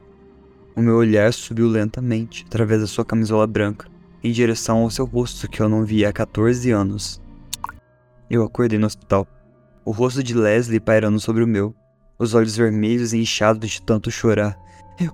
O 0.76 0.82
meu 0.82 0.96
olhar 0.96 1.32
subiu 1.32 1.68
lentamente 1.68 2.44
através 2.46 2.80
da 2.80 2.86
sua 2.86 3.04
camisola 3.04 3.46
branca, 3.46 3.88
em 4.22 4.32
direção 4.32 4.78
ao 4.78 4.90
seu 4.90 5.04
rosto 5.04 5.48
que 5.48 5.60
eu 5.60 5.68
não 5.68 5.84
via 5.84 6.08
há 6.08 6.12
14 6.12 6.70
anos. 6.70 7.20
Eu 8.28 8.42
acordei 8.42 8.78
no 8.78 8.86
hospital. 8.86 9.26
O 9.84 9.90
rosto 9.90 10.22
de 10.22 10.34
Leslie 10.34 10.80
pairando 10.80 11.20
sobre 11.20 11.44
o 11.44 11.46
meu, 11.46 11.74
os 12.18 12.34
olhos 12.34 12.56
vermelhos 12.56 13.12
e 13.12 13.18
inchados 13.18 13.70
de 13.70 13.82
tanto 13.82 14.10
chorar. 14.10 14.58
Eu, 14.98 15.12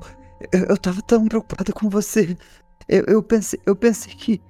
eu, 0.53 0.67
eu 0.67 0.77
tava 0.77 1.03
tão 1.03 1.27
preocupada 1.27 1.73
com 1.73 1.89
você. 1.89 2.37
Eu, 2.89 3.05
eu 3.07 3.23
pensei, 3.23 3.61
eu 3.67 3.77
pensei 3.77 4.13
que, 4.15 4.41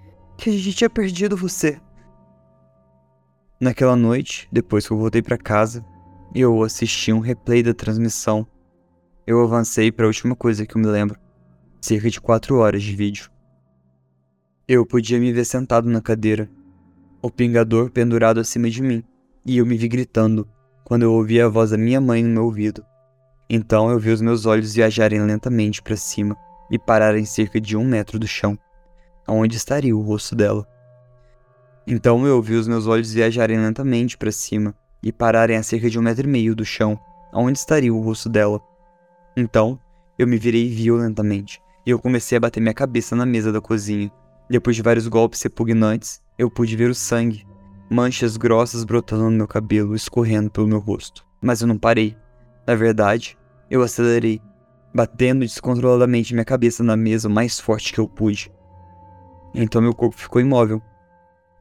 que 0.41 0.51
a 0.51 0.53
gente 0.53 0.73
tinha 0.73 0.91
perdido 0.91 1.37
você. 1.37 1.79
Naquela 3.61 3.95
noite, 3.95 4.49
depois 4.51 4.87
que 4.87 4.93
eu 4.93 4.97
voltei 4.97 5.21
para 5.21 5.37
casa, 5.37 5.85
eu 6.35 6.63
assisti 6.63 7.13
um 7.13 7.21
replay 7.21 7.63
da 7.63 7.75
transmissão. 7.75 8.47
Eu 9.27 9.43
avancei 9.43 9.93
para 9.93 10.07
a 10.07 10.09
última 10.09 10.35
coisa 10.35 10.65
que 10.65 10.77
eu 10.77 10.81
me 10.81 10.87
lembro, 10.87 11.21
cerca 11.81 12.09
de 12.09 12.21
quatro 12.21 12.57
horas 12.57 12.83
de 12.83 12.97
vídeo. 12.97 13.31
Eu 14.67 14.87
podia 14.87 15.21
me 15.21 15.31
ver 15.33 15.45
sentado 15.45 15.91
na 15.91 16.01
cadeira, 16.01 16.51
o 17.21 17.31
pingador 17.31 17.91
pendurado 17.91 18.41
acima 18.41 18.71
de 18.71 18.81
mim, 18.81 19.05
e 19.45 19.59
eu 19.59 19.67
me 19.67 19.77
vi 19.77 19.89
gritando 19.89 20.49
quando 20.85 21.03
eu 21.03 21.13
ouvi 21.13 21.41
a 21.41 21.49
voz 21.49 21.71
da 21.71 21.77
minha 21.77 22.01
mãe 22.01 22.23
no 22.23 22.31
meu 22.31 22.45
ouvido. 22.45 22.85
Então 23.49 23.91
eu 23.91 23.99
vi 23.99 24.11
os 24.11 24.23
meus 24.23 24.47
olhos 24.47 24.75
viajarem 24.75 25.21
lentamente 25.23 25.83
para 25.83 25.97
cima 25.97 26.37
e 26.71 26.79
pararem 26.79 27.25
cerca 27.27 27.61
de 27.61 27.77
um 27.77 27.85
metro 27.85 28.19
do 28.19 28.27
chão, 28.27 28.59
aonde 29.31 29.57
estaria 29.57 29.97
o 29.97 30.01
rosto 30.01 30.35
dela. 30.35 30.67
Então 31.87 32.27
eu 32.27 32.35
ouvi 32.35 32.55
os 32.55 32.67
meus 32.67 32.89
olhos 32.89 33.13
viajarem 33.13 33.59
lentamente 33.59 34.19
para 34.19 34.33
cima 34.33 34.75
e 35.01 35.13
pararem 35.13 35.57
a 35.57 35.63
cerca 35.63 35.89
de 35.89 35.97
um 36.01 36.03
metro 36.03 36.27
e 36.27 36.31
meio 36.31 36.53
do 36.53 36.65
chão, 36.65 36.99
aonde 37.33 37.57
estaria 37.57 37.95
o 37.95 38.01
rosto 38.01 38.29
dela. 38.29 38.61
Então 39.37 39.79
eu 40.19 40.27
me 40.27 40.37
virei 40.37 40.69
violentamente 40.69 41.63
e 41.87 41.91
eu 41.91 41.99
comecei 42.01 42.37
a 42.37 42.41
bater 42.41 42.61
minha 42.61 42.75
cabeça 42.75 43.15
na 43.15 43.25
mesa 43.25 43.53
da 43.53 43.61
cozinha. 43.61 44.11
Depois 44.51 44.75
de 44.75 44.83
vários 44.83 45.07
golpes 45.07 45.41
repugnantes, 45.43 46.21
eu 46.37 46.51
pude 46.51 46.75
ver 46.75 46.91
o 46.91 46.95
sangue, 46.95 47.47
manchas 47.89 48.37
grossas 48.37 48.83
brotando 48.83 49.31
no 49.31 49.31
meu 49.31 49.47
cabelo, 49.47 49.95
escorrendo 49.95 50.51
pelo 50.51 50.67
meu 50.67 50.81
rosto. 50.81 51.25
Mas 51.41 51.61
eu 51.61 51.69
não 51.69 51.79
parei. 51.79 52.17
Na 52.67 52.75
verdade, 52.75 53.39
eu 53.71 53.81
acelerei, 53.81 54.43
batendo 54.93 55.47
descontroladamente 55.47 56.35
minha 56.35 56.45
cabeça 56.45 56.83
na 56.83 56.97
mesa 56.97 57.29
o 57.29 57.31
mais 57.31 57.61
forte 57.61 57.93
que 57.93 58.01
eu 58.01 58.09
pude. 58.09 58.51
Então 59.55 59.83
meu 59.83 59.95
corpo 59.95 60.17
ficou 60.17 60.41
imóvel, 60.41 60.81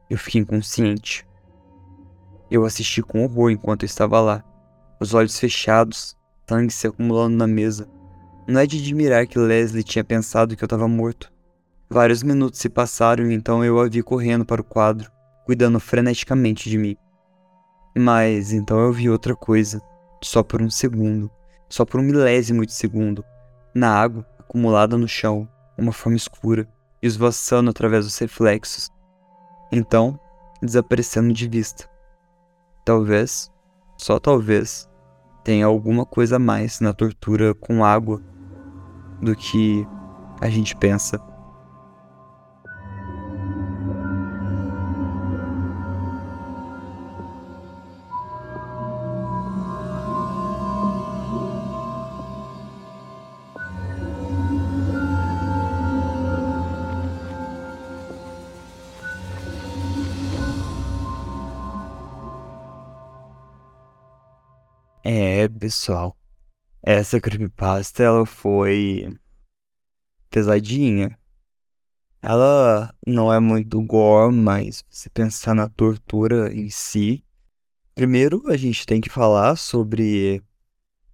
eu 0.08 0.18
fiquei 0.18 0.40
inconsciente. 0.40 1.26
Eu 2.50 2.64
assisti 2.64 3.02
com 3.02 3.24
horror 3.24 3.50
enquanto 3.50 3.82
eu 3.82 3.86
estava 3.86 4.20
lá, 4.20 4.44
os 5.00 5.14
olhos 5.14 5.38
fechados, 5.38 6.16
sangue 6.48 6.72
se 6.72 6.86
acumulando 6.86 7.36
na 7.36 7.46
mesa. 7.46 7.88
Não 8.46 8.60
é 8.60 8.66
de 8.66 8.78
admirar 8.78 9.26
que 9.26 9.38
Leslie 9.38 9.84
tinha 9.84 10.02
pensado 10.02 10.56
que 10.56 10.64
eu 10.64 10.66
estava 10.66 10.88
morto. 10.88 11.32
Vários 11.88 12.22
minutos 12.22 12.60
se 12.60 12.68
passaram 12.68 13.30
e 13.30 13.34
então 13.34 13.64
eu 13.64 13.78
a 13.80 13.88
vi 13.88 14.02
correndo 14.02 14.44
para 14.44 14.60
o 14.60 14.64
quadro, 14.64 15.10
cuidando 15.44 15.78
freneticamente 15.80 16.68
de 16.68 16.78
mim. 16.78 16.96
Mas 17.96 18.52
então 18.52 18.78
eu 18.78 18.92
vi 18.92 19.10
outra 19.10 19.34
coisa, 19.34 19.80
só 20.22 20.42
por 20.42 20.62
um 20.62 20.70
segundo, 20.70 21.30
só 21.68 21.84
por 21.84 22.00
um 22.00 22.04
milésimo 22.04 22.64
de 22.64 22.72
segundo, 22.72 23.24
na 23.74 23.92
água 23.92 24.26
acumulada 24.38 24.96
no 24.96 25.08
chão, 25.08 25.48
uma 25.78 25.92
forma 25.92 26.16
escura, 26.16 26.68
esvoaçando 27.02 27.70
através 27.70 28.04
dos 28.04 28.18
reflexos, 28.18 28.90
então 29.72 30.18
desaparecendo 30.62 31.32
de 31.32 31.48
vista. 31.48 31.88
Talvez, 32.84 33.50
só 33.96 34.18
talvez, 34.18 34.88
tenha 35.44 35.66
alguma 35.66 36.04
coisa 36.04 36.36
a 36.36 36.38
mais 36.38 36.80
na 36.80 36.92
tortura 36.92 37.54
com 37.54 37.84
água 37.84 38.20
do 39.20 39.34
que 39.34 39.86
a 40.40 40.48
gente 40.48 40.74
pensa. 40.76 41.29
É, 65.12 65.48
pessoal. 65.48 66.16
Essa 66.80 67.20
creepypasta, 67.20 68.00
ela 68.04 68.24
foi 68.24 69.12
pesadinha. 70.30 71.18
Ela 72.22 72.94
não 73.04 73.32
é 73.32 73.40
muito 73.40 73.82
gore, 73.82 74.32
mas 74.32 74.84
se 74.88 75.10
pensar 75.10 75.52
na 75.52 75.68
tortura 75.68 76.54
em 76.54 76.70
si, 76.70 77.24
primeiro 77.92 78.48
a 78.48 78.56
gente 78.56 78.86
tem 78.86 79.00
que 79.00 79.10
falar 79.10 79.56
sobre 79.56 80.40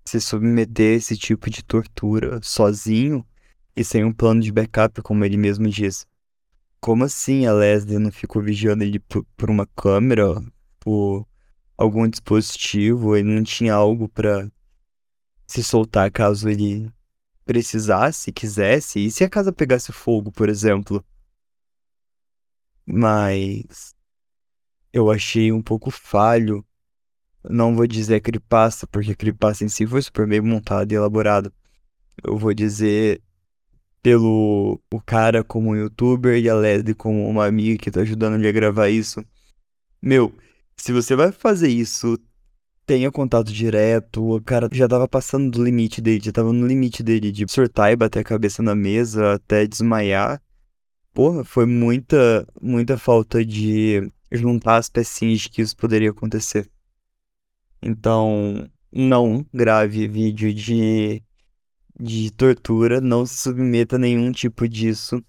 se 0.04 0.20
submeter 0.20 0.92
a 0.92 0.96
esse 0.98 1.16
tipo 1.16 1.48
de 1.48 1.64
tortura 1.64 2.38
sozinho 2.42 3.26
e 3.74 3.82
sem 3.82 4.04
um 4.04 4.12
plano 4.12 4.42
de 4.42 4.52
backup, 4.52 5.00
como 5.00 5.24
ele 5.24 5.38
mesmo 5.38 5.70
diz. 5.70 6.06
Como 6.82 7.02
assim 7.02 7.46
a 7.46 7.54
Leslie 7.54 7.98
não 7.98 8.12
ficou 8.12 8.42
vigiando 8.42 8.84
ele 8.84 8.98
por, 8.98 9.24
por 9.38 9.48
uma 9.48 9.66
câmera, 9.66 10.34
por 10.80 11.26
algum 11.76 12.08
dispositivo, 12.08 13.16
ele 13.16 13.28
não 13.34 13.42
tinha 13.42 13.74
algo 13.74 14.08
para 14.08 14.50
se 15.46 15.62
soltar 15.62 16.10
caso 16.10 16.48
ele 16.48 16.90
precisasse, 17.44 18.32
quisesse, 18.32 18.98
e 19.06 19.10
se 19.10 19.22
a 19.22 19.30
casa 19.30 19.52
pegasse 19.52 19.92
fogo, 19.92 20.32
por 20.32 20.48
exemplo. 20.48 21.04
Mas 22.84 23.94
eu 24.92 25.10
achei 25.10 25.52
um 25.52 25.62
pouco 25.62 25.90
falho. 25.90 26.64
Não 27.48 27.76
vou 27.76 27.86
dizer 27.86 28.20
creepypasta, 28.20 28.86
porque 28.86 29.14
creepypasta 29.14 29.64
em 29.64 29.68
si 29.68 29.86
foi 29.86 30.02
super 30.02 30.26
bem 30.26 30.40
montado 30.40 30.90
e 30.90 30.94
elaborado. 30.96 31.52
Eu 32.24 32.36
vou 32.36 32.52
dizer 32.54 33.22
pelo 34.02 34.80
o 34.92 35.00
cara 35.00 35.44
como 35.44 35.70
um 35.70 35.76
youtuber 35.76 36.38
e 36.38 36.48
a 36.48 36.54
Leslie 36.54 36.94
como 36.94 37.28
uma 37.28 37.46
amiga 37.46 37.76
que 37.82 37.90
tá 37.90 38.00
ajudando 38.00 38.34
ele 38.36 38.48
a 38.48 38.52
gravar 38.52 38.88
isso. 38.88 39.24
Meu, 40.00 40.32
Se 40.78 40.92
você 40.92 41.16
vai 41.16 41.32
fazer 41.32 41.68
isso, 41.68 42.18
tenha 42.86 43.10
contato 43.10 43.52
direto. 43.52 44.36
O 44.36 44.40
cara 44.42 44.68
já 44.72 44.86
tava 44.86 45.08
passando 45.08 45.50
do 45.50 45.64
limite 45.64 46.00
dele, 46.00 46.24
já 46.24 46.32
tava 46.32 46.52
no 46.52 46.66
limite 46.66 47.02
dele 47.02 47.32
de 47.32 47.44
surtar 47.48 47.92
e 47.92 47.96
bater 47.96 48.20
a 48.20 48.24
cabeça 48.24 48.62
na 48.62 48.74
mesa 48.74 49.34
até 49.34 49.66
desmaiar. 49.66 50.40
Porra, 51.12 51.44
foi 51.44 51.66
muita, 51.66 52.46
muita 52.60 52.96
falta 52.98 53.44
de 53.44 54.10
juntar 54.30 54.76
as 54.76 54.88
pecinhas 54.88 55.40
de 55.40 55.48
que 55.48 55.62
isso 55.62 55.76
poderia 55.76 56.10
acontecer. 56.10 56.70
Então, 57.82 58.68
não 58.92 59.44
grave 59.52 60.06
vídeo 60.06 60.52
de, 60.52 61.22
de 61.98 62.30
tortura, 62.32 63.00
não 63.00 63.26
se 63.26 63.36
submeta 63.38 63.96
a 63.96 63.98
nenhum 63.98 64.30
tipo 64.30 64.68
disso. 64.68 65.22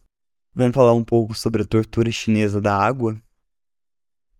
Vamos 0.53 0.75
falar 0.75 0.93
um 0.93 1.03
pouco 1.03 1.33
sobre 1.33 1.61
a 1.61 1.65
tortura 1.65 2.11
chinesa 2.11 2.59
da 2.59 2.75
água. 2.75 3.17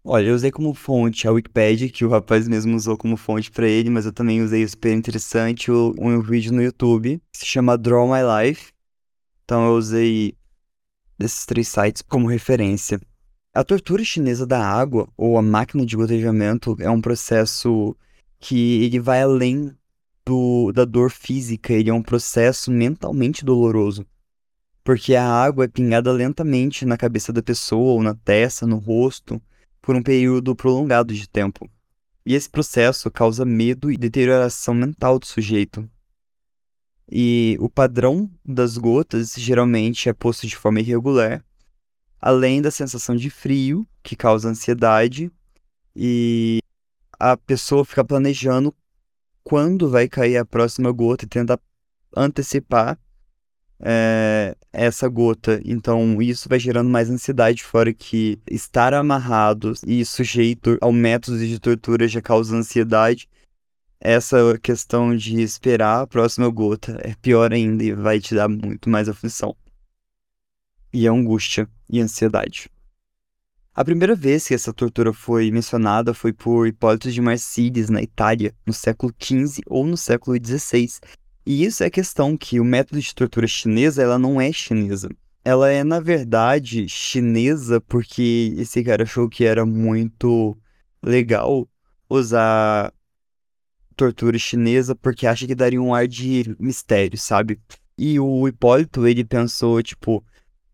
Olha, 0.09 0.27
eu 0.29 0.35
usei 0.35 0.49
como 0.51 0.73
fonte 0.73 1.27
a 1.27 1.31
Wikipedia, 1.33 1.89
que 1.89 2.05
o 2.05 2.09
rapaz 2.09 2.47
mesmo 2.47 2.77
usou 2.77 2.95
como 2.95 3.17
fonte 3.17 3.51
para 3.51 3.67
ele, 3.67 3.89
mas 3.89 4.05
eu 4.05 4.13
também 4.13 4.41
usei 4.41 4.65
super 4.65 4.93
interessante 4.93 5.69
um, 5.69 6.21
vídeo 6.21 6.53
no 6.53 6.63
YouTube 6.63 7.21
que 7.29 7.39
se 7.39 7.45
chama 7.45 7.77
Draw 7.77 8.07
My 8.07 8.21
Life. 8.23 8.71
Então 9.43 9.65
eu 9.67 9.73
usei 9.73 10.33
desses 11.19 11.45
três 11.45 11.67
sites 11.67 12.01
como 12.01 12.25
referência. 12.25 13.01
A 13.53 13.65
tortura 13.65 14.01
chinesa 14.01 14.47
da 14.47 14.65
água, 14.65 15.09
ou 15.17 15.37
a 15.37 15.41
máquina 15.41 15.85
de 15.85 15.97
gotejamento, 15.97 16.77
é 16.79 16.89
um 16.89 17.01
processo 17.01 17.93
que 18.39 18.85
ele 18.85 19.01
vai 19.01 19.23
além 19.23 19.75
do, 20.25 20.71
da 20.71 20.85
dor 20.85 21.11
física, 21.11 21.73
ele 21.73 21.89
é 21.89 21.93
um 21.93 22.01
processo 22.01 22.71
mentalmente 22.71 23.43
doloroso. 23.43 24.05
Porque 24.85 25.15
a 25.15 25.29
água 25.29 25.65
é 25.65 25.67
pingada 25.67 26.13
lentamente 26.13 26.85
na 26.85 26.95
cabeça 26.95 27.33
da 27.33 27.43
pessoa, 27.43 27.91
ou 27.91 28.01
na 28.01 28.15
testa, 28.15 28.65
no 28.65 28.77
rosto, 28.77 29.41
por 29.87 29.95
um 29.95 30.03
período 30.03 30.53
prolongado 30.53 31.13
de 31.13 31.29
tempo. 31.29 31.65
E 32.25 32.35
esse 32.35 32.49
processo 32.49 33.09
causa 33.09 33.45
medo 33.45 33.89
e 33.89 33.95
deterioração 33.95 34.73
mental 34.73 35.17
do 35.17 35.25
sujeito. 35.25 35.89
E 37.09 37.55
o 37.61 37.69
padrão 37.69 38.29
das 38.43 38.77
gotas 38.77 39.33
geralmente 39.37 40.09
é 40.09 40.13
posto 40.13 40.45
de 40.45 40.57
forma 40.57 40.81
irregular, 40.81 41.41
além 42.19 42.61
da 42.61 42.69
sensação 42.69 43.15
de 43.15 43.29
frio, 43.29 43.87
que 44.03 44.13
causa 44.13 44.49
ansiedade, 44.49 45.31
e 45.95 46.59
a 47.17 47.37
pessoa 47.37 47.85
fica 47.85 48.03
planejando 48.03 48.75
quando 49.41 49.89
vai 49.89 50.09
cair 50.09 50.35
a 50.35 50.43
próxima 50.43 50.91
gota 50.91 51.23
e 51.23 51.29
tenta 51.29 51.57
antecipar 52.13 52.99
é, 53.79 54.55
essa 54.71 55.07
gota. 55.07 55.61
Então, 55.65 56.21
isso 56.21 56.49
vai 56.49 56.59
gerando 56.59 56.89
mais 56.89 57.09
ansiedade, 57.09 57.63
fora 57.63 57.93
que 57.93 58.39
estar 58.49 58.93
amarrado 58.93 59.73
e 59.85 60.03
sujeito 60.05 60.77
ao 60.81 60.91
método 60.91 61.39
de 61.39 61.59
tortura 61.59 62.07
já 62.07 62.21
causa 62.21 62.55
ansiedade. 62.55 63.29
Essa 63.99 64.37
questão 64.61 65.15
de 65.15 65.41
esperar 65.41 66.01
a 66.01 66.07
próxima 66.07 66.49
gota 66.49 66.99
é 67.03 67.15
pior 67.15 67.51
ainda 67.51 67.83
e 67.83 67.93
vai 67.93 68.19
te 68.19 68.35
dar 68.35 68.47
muito 68.47 68.89
mais 68.89 69.09
aflição. 69.09 69.55
E 70.93 71.07
angústia 71.07 71.67
e 71.89 71.99
ansiedade. 71.99 72.69
A 73.73 73.85
primeira 73.85 74.15
vez 74.15 74.47
que 74.47 74.55
essa 74.55 74.73
tortura 74.73 75.13
foi 75.13 75.51
mencionada 75.51 76.11
foi 76.11 76.33
por 76.33 76.67
Hipólito 76.67 77.11
de 77.11 77.21
Marsilis, 77.21 77.89
na 77.89 78.01
Itália, 78.01 78.51
no 78.65 78.73
século 78.73 79.13
XV 79.19 79.61
ou 79.67 79.85
no 79.85 79.95
século 79.95 80.35
XVI. 80.43 80.99
E 81.49 81.63
isso 81.63 81.81
é 81.81 81.85
a 81.85 81.89
questão 81.89 82.35
que 82.35 82.59
o 82.59 82.65
método 82.65 82.99
de 82.99 83.15
tortura 83.15 83.47
chinesa, 83.47 84.03
ela 84.03 84.19
não 84.19 84.41
é 84.41 84.51
chinesa. 84.51 85.09
Ela 85.45 85.71
é, 85.71 85.81
na 85.81 86.01
verdade, 86.01 86.89
chinesa 86.89 87.79
porque 87.79 88.53
esse 88.57 88.83
cara 88.83 89.03
achou 89.03 89.29
que 89.29 89.45
era 89.45 89.65
muito 89.65 90.57
legal 91.01 91.65
usar 92.09 92.93
tortura 93.95 94.37
chinesa 94.37 94.93
porque 94.93 95.25
acha 95.25 95.47
que 95.47 95.55
daria 95.55 95.81
um 95.81 95.95
ar 95.95 96.05
de 96.05 96.53
mistério, 96.59 97.17
sabe? 97.17 97.61
E 97.97 98.19
o 98.19 98.45
Hipólito, 98.45 99.07
ele 99.07 99.23
pensou, 99.23 99.81
tipo, 99.81 100.21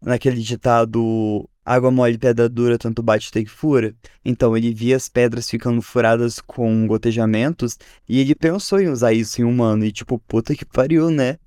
naquele 0.02 0.42
ditado 0.42 1.48
Água 1.66 1.90
mole, 1.92 2.18
pedra 2.18 2.50
dura, 2.50 2.78
tanto 2.78 3.02
bate 3.02 3.30
até 3.30 3.44
que 3.44 3.50
fura. 3.50 3.96
Então 4.24 4.56
ele 4.56 4.74
via 4.74 4.96
as 4.98 5.08
pedras 5.08 5.50
ficando 5.50 5.82
furadas 5.82 6.40
com 6.40 6.86
gotejamentos 6.88 7.78
e 8.08 8.20
ele 8.20 8.36
pensou 8.36 8.80
em 8.80 8.90
usar 8.90 9.14
isso 9.14 9.42
em 9.42 9.46
humano. 9.46 9.86
E 9.86 9.92
tipo, 9.92 10.20
puta 10.20 10.56
que 10.56 10.66
pariu, 10.66 11.10
né? 11.10 11.38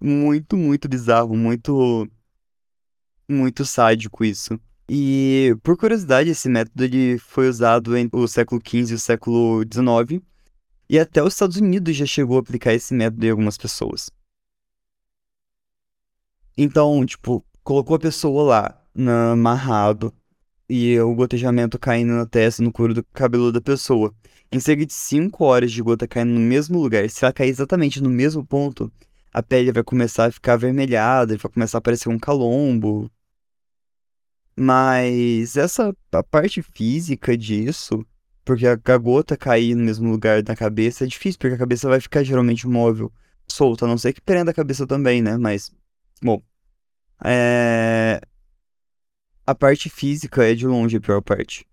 Muito, 0.00 0.56
muito 0.56 0.88
bizarro, 0.88 1.36
muito. 1.36 2.08
Muito 3.28 3.64
sádico 3.64 4.24
isso. 4.24 4.58
E, 4.88 5.56
por 5.64 5.76
curiosidade, 5.76 6.30
esse 6.30 6.48
método 6.48 6.84
ele 6.84 7.18
foi 7.18 7.48
usado 7.48 7.96
entre 7.96 8.18
o 8.18 8.28
século 8.28 8.60
XV 8.64 8.92
e 8.92 8.94
o 8.94 8.98
século 8.98 9.64
XIX. 9.64 10.22
E 10.88 10.98
até 10.98 11.22
os 11.22 11.32
Estados 11.32 11.56
Unidos 11.56 11.96
já 11.96 12.06
chegou 12.06 12.36
a 12.36 12.40
aplicar 12.40 12.72
esse 12.72 12.94
método 12.94 13.26
em 13.26 13.30
algumas 13.30 13.58
pessoas. 13.58 14.08
Então, 16.56 17.04
tipo, 17.04 17.44
colocou 17.64 17.96
a 17.96 17.98
pessoa 17.98 18.44
lá, 18.44 18.85
na, 18.96 19.32
amarrado 19.32 20.12
e 20.68 20.98
o 21.00 21.14
gotejamento 21.14 21.78
caindo 21.78 22.12
na 22.12 22.26
testa, 22.26 22.62
no 22.62 22.72
couro 22.72 22.94
do 22.94 23.04
cabelo 23.04 23.52
da 23.52 23.60
pessoa. 23.60 24.14
Em 24.50 24.60
cerca 24.60 24.86
de 24.86 24.92
5 24.92 25.44
horas 25.44 25.72
de 25.72 25.82
gota 25.82 26.06
caindo 26.08 26.32
no 26.32 26.40
mesmo 26.40 26.80
lugar, 26.80 27.08
se 27.10 27.24
ela 27.24 27.32
cair 27.32 27.50
exatamente 27.50 28.02
no 28.02 28.10
mesmo 28.10 28.44
ponto, 28.44 28.92
a 29.32 29.42
pele 29.42 29.72
vai 29.72 29.82
começar 29.82 30.26
a 30.26 30.32
ficar 30.32 30.54
avermelhada, 30.54 31.36
vai 31.36 31.52
começar 31.52 31.78
a 31.78 31.80
aparecer 31.80 32.08
um 32.08 32.18
calombo. 32.18 33.10
Mas 34.58 35.56
essa 35.56 35.94
a 36.12 36.22
parte 36.22 36.62
física 36.62 37.36
disso, 37.36 38.04
porque 38.44 38.66
a, 38.66 38.98
gota 38.98 39.36
cair 39.36 39.74
no 39.74 39.84
mesmo 39.84 40.10
lugar 40.10 40.42
da 40.42 40.56
cabeça 40.56 41.04
é 41.04 41.06
difícil, 41.06 41.38
porque 41.38 41.54
a 41.54 41.58
cabeça 41.58 41.88
vai 41.88 42.00
ficar 42.00 42.22
geralmente 42.24 42.66
móvel, 42.66 43.12
solta, 43.48 43.84
a 43.84 43.88
não 43.88 43.98
ser 43.98 44.12
que 44.14 44.20
prenda 44.20 44.50
a 44.52 44.54
cabeça 44.54 44.86
também, 44.86 45.20
né? 45.20 45.36
Mas, 45.36 45.70
bom, 46.22 46.42
é 47.22 48.20
a 49.46 49.54
parte 49.54 49.88
física 49.88 50.44
é 50.44 50.54
de 50.54 50.66
longe 50.66 50.96
a 50.96 51.00
pior 51.00 51.22
parte. 51.22 51.64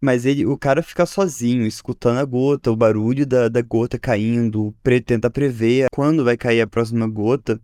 Mas 0.00 0.24
ele, 0.24 0.46
o 0.46 0.56
cara 0.56 0.82
fica 0.82 1.04
sozinho, 1.04 1.66
escutando 1.66 2.18
a 2.18 2.24
gota, 2.24 2.70
o 2.70 2.76
barulho 2.76 3.26
da, 3.26 3.48
da 3.48 3.60
gota 3.60 3.98
caindo, 3.98 4.74
pre, 4.82 5.00
tenta 5.00 5.30
prever 5.30 5.88
quando 5.92 6.24
vai 6.24 6.36
cair 6.36 6.62
a 6.62 6.66
próxima 6.66 7.06
gota. 7.06 7.60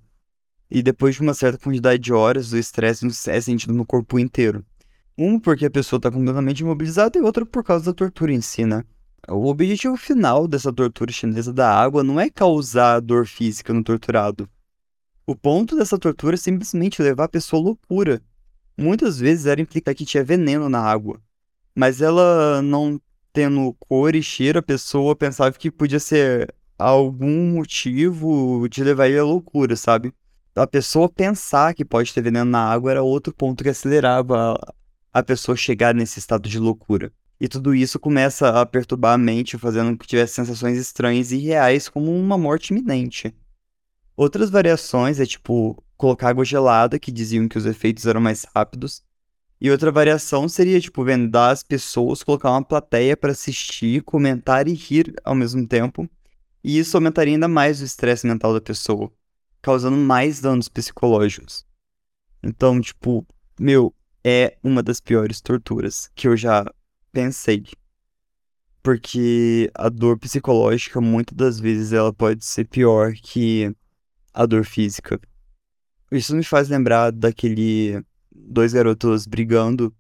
E 0.70 0.82
depois 0.82 1.14
de 1.14 1.22
uma 1.22 1.34
certa 1.34 1.58
quantidade 1.58 2.02
de 2.02 2.12
horas, 2.12 2.52
o 2.52 2.58
estresse 2.58 3.06
é 3.30 3.40
sentido 3.40 3.72
no 3.72 3.84
corpo 3.84 4.18
inteiro. 4.18 4.64
Um, 5.16 5.38
porque 5.38 5.66
a 5.66 5.70
pessoa 5.70 5.98
está 5.98 6.10
completamente 6.10 6.60
imobilizada, 6.60 7.18
e 7.18 7.22
outro 7.22 7.44
por 7.44 7.64
causa 7.64 7.86
da 7.86 7.92
tortura 7.94 8.32
em 8.32 8.40
si, 8.40 8.64
né? 8.64 8.84
O 9.28 9.48
objetivo 9.48 9.96
final 9.96 10.46
dessa 10.46 10.72
tortura 10.72 11.12
chinesa 11.12 11.52
da 11.52 11.74
água 11.74 12.02
não 12.02 12.18
é 12.18 12.30
causar 12.30 13.00
dor 13.00 13.26
física 13.26 13.72
no 13.72 13.82
torturado. 13.82 14.48
O 15.26 15.36
ponto 15.36 15.76
dessa 15.76 15.98
tortura 15.98 16.34
é 16.34 16.38
simplesmente 16.38 17.02
levar 17.02 17.24
a 17.24 17.28
pessoa 17.28 17.60
à 17.60 17.64
loucura 17.64 18.22
muitas 18.80 19.18
vezes 19.18 19.46
era 19.46 19.60
implicar 19.60 19.94
que 19.94 20.04
tinha 20.04 20.24
veneno 20.24 20.68
na 20.68 20.80
água. 20.80 21.20
Mas 21.74 22.00
ela 22.00 22.60
não 22.62 23.00
tendo 23.32 23.74
cor 23.78 24.14
e 24.14 24.22
cheiro, 24.22 24.58
a 24.58 24.62
pessoa 24.62 25.14
pensava 25.14 25.52
que 25.52 25.70
podia 25.70 26.00
ser 26.00 26.52
algum 26.78 27.52
motivo 27.52 28.66
de 28.68 28.82
levar 28.82 29.08
ele 29.08 29.18
à 29.18 29.24
loucura, 29.24 29.76
sabe? 29.76 30.12
A 30.56 30.66
pessoa 30.66 31.08
pensar 31.08 31.74
que 31.74 31.84
pode 31.84 32.12
ter 32.12 32.22
veneno 32.22 32.50
na 32.50 32.64
água 32.64 32.90
era 32.90 33.02
outro 33.02 33.32
ponto 33.32 33.62
que 33.62 33.70
acelerava 33.70 34.58
a 35.12 35.22
pessoa 35.22 35.56
chegar 35.56 35.94
nesse 35.94 36.18
estado 36.18 36.48
de 36.48 36.58
loucura. 36.58 37.12
E 37.40 37.48
tudo 37.48 37.74
isso 37.74 37.98
começa 37.98 38.60
a 38.60 38.66
perturbar 38.66 39.14
a 39.14 39.18
mente, 39.18 39.56
fazendo 39.56 39.96
que 39.96 40.06
tivesse 40.06 40.34
sensações 40.34 40.76
estranhas 40.76 41.32
e 41.32 41.38
reais, 41.38 41.88
como 41.88 42.14
uma 42.14 42.36
morte 42.36 42.70
iminente. 42.70 43.34
Outras 44.20 44.50
variações 44.50 45.18
é 45.18 45.24
tipo 45.24 45.82
colocar 45.96 46.28
água 46.28 46.44
gelada, 46.44 46.98
que 46.98 47.10
diziam 47.10 47.48
que 47.48 47.56
os 47.56 47.64
efeitos 47.64 48.04
eram 48.04 48.20
mais 48.20 48.44
rápidos. 48.54 49.02
E 49.58 49.70
outra 49.70 49.90
variação 49.90 50.46
seria, 50.46 50.78
tipo, 50.78 51.02
vendar 51.02 51.52
as 51.52 51.62
pessoas, 51.62 52.22
colocar 52.22 52.50
uma 52.50 52.62
plateia 52.62 53.16
para 53.16 53.32
assistir, 53.32 54.02
comentar 54.02 54.68
e 54.68 54.74
rir 54.74 55.14
ao 55.24 55.34
mesmo 55.34 55.66
tempo. 55.66 56.06
E 56.62 56.78
isso 56.78 56.98
aumentaria 56.98 57.32
ainda 57.32 57.48
mais 57.48 57.80
o 57.80 57.84
estresse 57.84 58.26
mental 58.26 58.52
da 58.52 58.60
pessoa, 58.60 59.10
causando 59.62 59.96
mais 59.96 60.38
danos 60.38 60.68
psicológicos. 60.68 61.64
Então, 62.42 62.78
tipo, 62.78 63.26
meu, 63.58 63.94
é 64.22 64.58
uma 64.62 64.82
das 64.82 65.00
piores 65.00 65.40
torturas 65.40 66.10
que 66.14 66.28
eu 66.28 66.36
já 66.36 66.66
pensei. 67.10 67.64
Porque 68.82 69.70
a 69.74 69.88
dor 69.88 70.18
psicológica, 70.18 71.00
muitas 71.00 71.34
das 71.34 71.58
vezes, 71.58 71.94
ela 71.94 72.12
pode 72.12 72.44
ser 72.44 72.66
pior 72.66 73.14
que 73.14 73.74
a 74.32 74.46
dor 74.46 74.64
física. 74.64 75.20
Isso 76.10 76.34
me 76.34 76.42
faz 76.42 76.68
lembrar 76.68 77.12
daquele 77.12 78.02
dois 78.32 78.72
garotos 78.72 79.26
brigando. 79.26 79.94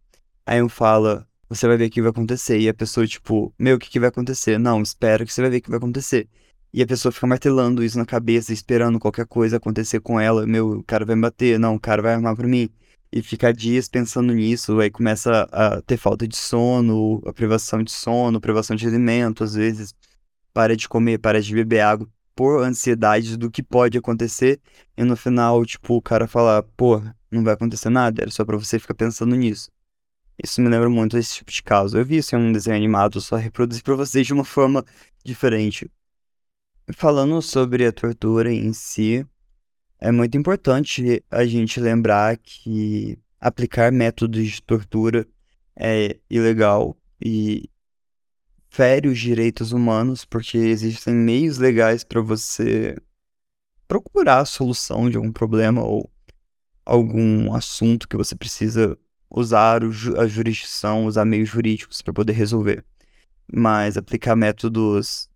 Aí 0.44 0.62
um 0.62 0.68
fala, 0.68 1.26
você 1.48 1.66
vai 1.66 1.76
ver 1.76 1.86
o 1.86 1.90
que 1.90 2.02
vai 2.02 2.10
acontecer. 2.10 2.58
E 2.58 2.68
a 2.68 2.74
pessoa, 2.74 3.06
tipo, 3.06 3.54
meu, 3.58 3.76
o 3.76 3.78
que, 3.78 3.90
que 3.90 4.00
vai 4.00 4.08
acontecer? 4.08 4.58
Não, 4.58 4.82
espera 4.82 5.24
que 5.24 5.32
você 5.32 5.40
vai 5.40 5.50
ver 5.50 5.58
o 5.58 5.62
que 5.62 5.70
vai 5.70 5.78
acontecer. 5.78 6.28
E 6.72 6.82
a 6.82 6.86
pessoa 6.86 7.12
fica 7.12 7.26
martelando 7.26 7.82
isso 7.84 7.98
na 7.98 8.06
cabeça, 8.06 8.52
esperando 8.52 8.98
qualquer 8.98 9.26
coisa 9.26 9.56
acontecer 9.56 10.00
com 10.00 10.20
ela. 10.20 10.46
Meu, 10.46 10.78
o 10.78 10.84
cara 10.84 11.04
vai 11.04 11.16
me 11.16 11.22
bater, 11.22 11.58
não, 11.58 11.74
o 11.76 11.80
cara 11.80 12.02
vai 12.02 12.14
armar 12.14 12.36
pra 12.36 12.46
mim. 12.46 12.68
e 13.12 13.22
ficar 13.22 13.52
dias 13.52 13.88
pensando 13.88 14.32
nisso, 14.32 14.78
aí 14.80 14.90
começa 14.90 15.48
a 15.52 15.82
ter 15.82 15.96
falta 15.96 16.28
de 16.28 16.36
sono, 16.36 17.20
a 17.26 17.32
privação 17.32 17.82
de 17.82 17.90
sono, 17.90 18.40
privação 18.40 18.76
de 18.76 18.86
alimento, 18.86 19.42
às 19.44 19.54
vezes 19.54 19.94
para 20.52 20.76
de 20.76 20.88
comer, 20.88 21.18
para 21.18 21.40
de 21.40 21.54
beber 21.54 21.80
água 21.80 22.08
por 22.40 22.64
ansiedade 22.64 23.36
do 23.36 23.50
que 23.50 23.62
pode 23.62 23.98
acontecer 23.98 24.58
e 24.96 25.04
no 25.04 25.14
final, 25.14 25.62
tipo, 25.66 25.94
o 25.96 26.00
cara 26.00 26.26
falar, 26.26 26.62
pô, 26.74 26.98
não 27.30 27.44
vai 27.44 27.52
acontecer 27.52 27.90
nada, 27.90 28.22
era 28.22 28.30
só 28.30 28.46
para 28.46 28.56
você 28.56 28.78
ficar 28.78 28.94
pensando 28.94 29.36
nisso. 29.36 29.70
Isso 30.42 30.62
me 30.62 30.70
lembra 30.70 30.88
muito 30.88 31.18
esse 31.18 31.34
tipo 31.34 31.52
de 31.52 31.62
caso. 31.62 31.98
Eu 31.98 32.04
vi 32.06 32.16
isso 32.16 32.34
em 32.34 32.38
um 32.38 32.50
desenho 32.50 32.78
animado, 32.78 33.20
só 33.20 33.36
reproduzi 33.36 33.82
para 33.82 33.94
vocês 33.94 34.26
de 34.26 34.32
uma 34.32 34.42
forma 34.56 34.82
diferente. 35.22 35.90
Falando 36.94 37.42
sobre 37.42 37.84
a 37.84 37.92
tortura 37.92 38.50
em 38.50 38.72
si, 38.72 39.22
é 39.98 40.10
muito 40.10 40.38
importante 40.38 41.22
a 41.30 41.44
gente 41.44 41.78
lembrar 41.78 42.38
que 42.38 43.18
aplicar 43.38 43.92
métodos 43.92 44.48
de 44.48 44.62
tortura 44.62 45.28
é 45.76 46.16
ilegal 46.30 46.96
e 47.22 47.68
fere 48.70 49.08
os 49.08 49.18
direitos 49.18 49.72
humanos, 49.72 50.24
porque 50.24 50.56
existem 50.56 51.12
meios 51.12 51.58
legais 51.58 52.04
para 52.04 52.22
você 52.22 52.96
procurar 53.86 54.38
a 54.38 54.44
solução 54.44 55.10
de 55.10 55.16
algum 55.16 55.32
problema 55.32 55.82
ou 55.82 56.08
algum 56.86 57.52
assunto 57.52 58.08
que 58.08 58.16
você 58.16 58.36
precisa 58.36 58.96
usar 59.28 59.82
a 60.16 60.26
jurisdição, 60.26 61.06
usar 61.06 61.24
meios 61.24 61.48
jurídicos 61.48 62.00
para 62.00 62.12
poder 62.12 62.32
resolver. 62.32 62.84
Mas 63.52 63.96
aplicar 63.96 64.36
métodos, 64.36 65.28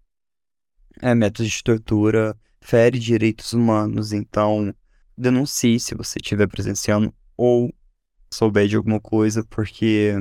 é, 1.03 1.15
métodos 1.15 1.51
de 1.51 1.63
tortura 1.63 2.37
fere 2.61 2.99
direitos 2.99 3.53
humanos, 3.53 4.13
então 4.13 4.73
denuncie 5.19 5.79
se 5.79 5.95
você 5.95 6.19
estiver 6.19 6.47
presenciando 6.47 7.13
ou 7.37 7.75
souber 8.33 8.69
de 8.69 8.77
alguma 8.77 9.01
coisa, 9.01 9.45
porque 9.45 10.15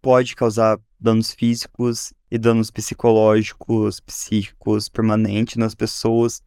pode 0.00 0.36
causar 0.36 0.78
danos 1.00 1.32
físicos 1.32 2.12
e 2.30 2.38
danos 2.38 2.70
psicológicos, 2.70 4.00
psíquicos 4.00 4.88
permanentes 4.88 5.56
nas 5.56 5.74
pessoas. 5.74 6.42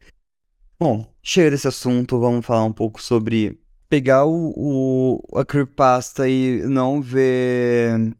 Bom, 0.80 1.12
chega 1.22 1.52
desse 1.52 1.68
assunto, 1.68 2.20
vamos 2.20 2.46
falar 2.46 2.66
um 2.66 2.74
pouco 2.74 3.02
sobre 3.02 3.60
pegar 3.90 4.26
o, 4.26 4.54
o 4.56 5.38
a 5.38 5.46
creepypasta 5.46 6.28
e 6.28 6.62
não 6.64 7.02
ver 7.02 8.16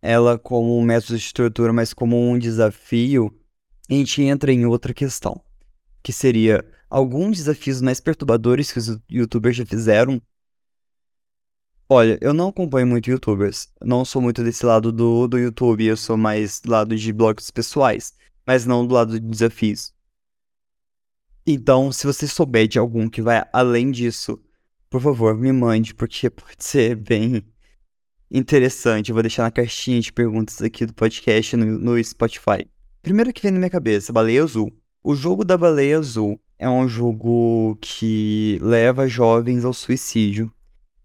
ela 0.00 0.38
como 0.38 0.78
um 0.78 0.82
método 0.82 1.18
de 1.18 1.32
tortura, 1.32 1.72
mas 1.72 1.94
como 1.94 2.18
um 2.18 2.38
desafio, 2.38 3.32
a 3.88 3.94
gente 3.94 4.22
entra 4.22 4.52
em 4.52 4.66
outra 4.66 4.92
questão 4.92 5.40
que 6.02 6.12
seria 6.12 6.64
alguns 6.90 7.38
desafios 7.38 7.80
mais 7.80 8.00
perturbadores 8.00 8.72
que 8.72 8.78
os 8.78 8.98
youtubers 9.08 9.56
já 9.56 9.64
fizeram. 9.64 10.20
Olha, 11.94 12.16
eu 12.22 12.32
não 12.32 12.48
acompanho 12.48 12.86
muito 12.86 13.10
youtubers, 13.10 13.68
não 13.78 14.02
sou 14.02 14.22
muito 14.22 14.42
desse 14.42 14.64
lado 14.64 14.90
do, 14.90 15.28
do 15.28 15.38
YouTube, 15.38 15.84
eu 15.84 15.94
sou 15.94 16.16
mais 16.16 16.58
do 16.58 16.70
lado 16.70 16.96
de 16.96 17.12
blogs 17.12 17.50
pessoais, 17.50 18.14
mas 18.46 18.64
não 18.64 18.86
do 18.86 18.94
lado 18.94 19.20
de 19.20 19.28
desafios. 19.28 19.92
Então, 21.46 21.92
se 21.92 22.06
você 22.06 22.26
souber 22.26 22.66
de 22.66 22.78
algum 22.78 23.10
que 23.10 23.20
vai 23.20 23.44
além 23.52 23.90
disso, 23.90 24.40
por 24.88 25.02
favor, 25.02 25.36
me 25.36 25.52
mande, 25.52 25.94
porque 25.94 26.30
pode 26.30 26.64
ser 26.64 26.96
bem 26.96 27.44
interessante. 28.30 29.10
Eu 29.10 29.14
vou 29.14 29.22
deixar 29.22 29.42
na 29.42 29.50
caixinha 29.50 30.00
de 30.00 30.10
perguntas 30.10 30.62
aqui 30.62 30.86
do 30.86 30.94
podcast 30.94 31.54
no, 31.58 31.66
no 31.78 32.02
Spotify. 32.02 32.66
Primeiro 33.02 33.34
que 33.34 33.42
vem 33.42 33.50
na 33.50 33.58
minha 33.58 33.68
cabeça, 33.68 34.14
baleia 34.14 34.42
azul. 34.42 34.72
O 35.04 35.14
jogo 35.14 35.44
da 35.44 35.58
baleia 35.58 35.98
azul 35.98 36.40
é 36.58 36.70
um 36.70 36.88
jogo 36.88 37.76
que 37.82 38.58
leva 38.62 39.06
jovens 39.06 39.62
ao 39.62 39.74
suicídio 39.74 40.50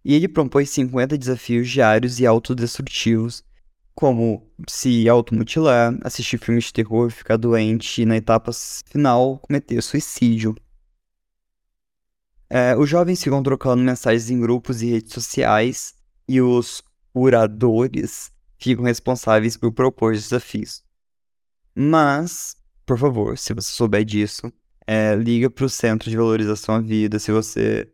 e 0.07 0.13
ele 0.13 0.29
propõe 0.29 0.65
50 0.65 1.17
desafios 1.17 1.69
diários 1.69 2.17
e 2.21 2.25
autodestrutivos, 2.25 3.43
como 3.93 4.49
se 4.65 5.09
automutilar, 5.09 5.97
assistir 6.01 6.37
filmes 6.37 6.63
de 6.63 6.73
terror, 6.73 7.11
ficar 7.11 7.35
doente 7.35 8.01
e 8.01 8.05
na 8.05 8.15
etapa 8.15 8.51
final 8.85 9.37
cometer 9.39 9.81
suicídio. 9.83 10.55
É, 12.49 12.73
os 12.77 12.89
jovens 12.89 13.21
ficam 13.21 13.43
trocando 13.43 13.83
mensagens 13.83 14.29
em 14.29 14.39
grupos 14.39 14.81
e 14.81 14.91
redes 14.91 15.11
sociais 15.11 15.93
e 16.25 16.39
os 16.39 16.81
curadores 17.11 18.31
ficam 18.57 18.85
responsáveis 18.85 19.57
por 19.57 19.73
propor 19.73 20.13
desafios. 20.13 20.81
Mas 21.75 22.55
por 22.85 22.97
favor, 22.97 23.37
se 23.37 23.53
você 23.53 23.69
souber 23.69 24.05
disso, 24.05 24.49
é, 24.87 25.13
liga 25.13 25.49
para 25.49 25.65
o 25.65 25.69
Centro 25.69 26.09
de 26.09 26.15
Valorização 26.15 26.75
à 26.75 26.79
Vida. 26.79 27.19
Se 27.19 27.29
você, 27.33 27.91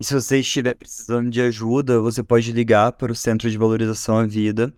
se 0.00 0.14
você 0.14 0.38
estiver 0.40 0.74
precisando 0.74 1.30
de 1.30 1.40
ajuda, 1.40 2.00
você 2.00 2.22
pode 2.22 2.52
ligar 2.52 2.92
para 2.92 3.12
o 3.12 3.14
Centro 3.14 3.50
de 3.50 3.56
Valorização 3.56 4.18
à 4.18 4.26
Vida, 4.26 4.72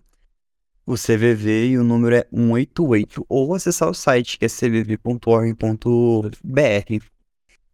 o 0.87 0.94
CVV, 0.94 1.68
e 1.70 1.78
o 1.78 1.85
número 1.85 2.16
é 2.16 2.26
188, 2.33 3.26
ou 3.28 3.54
acessar 3.54 3.88
o 3.88 3.94
site 3.94 4.38
que 4.38 4.44
é 4.44 4.48
cvv.org.br. 4.48 5.59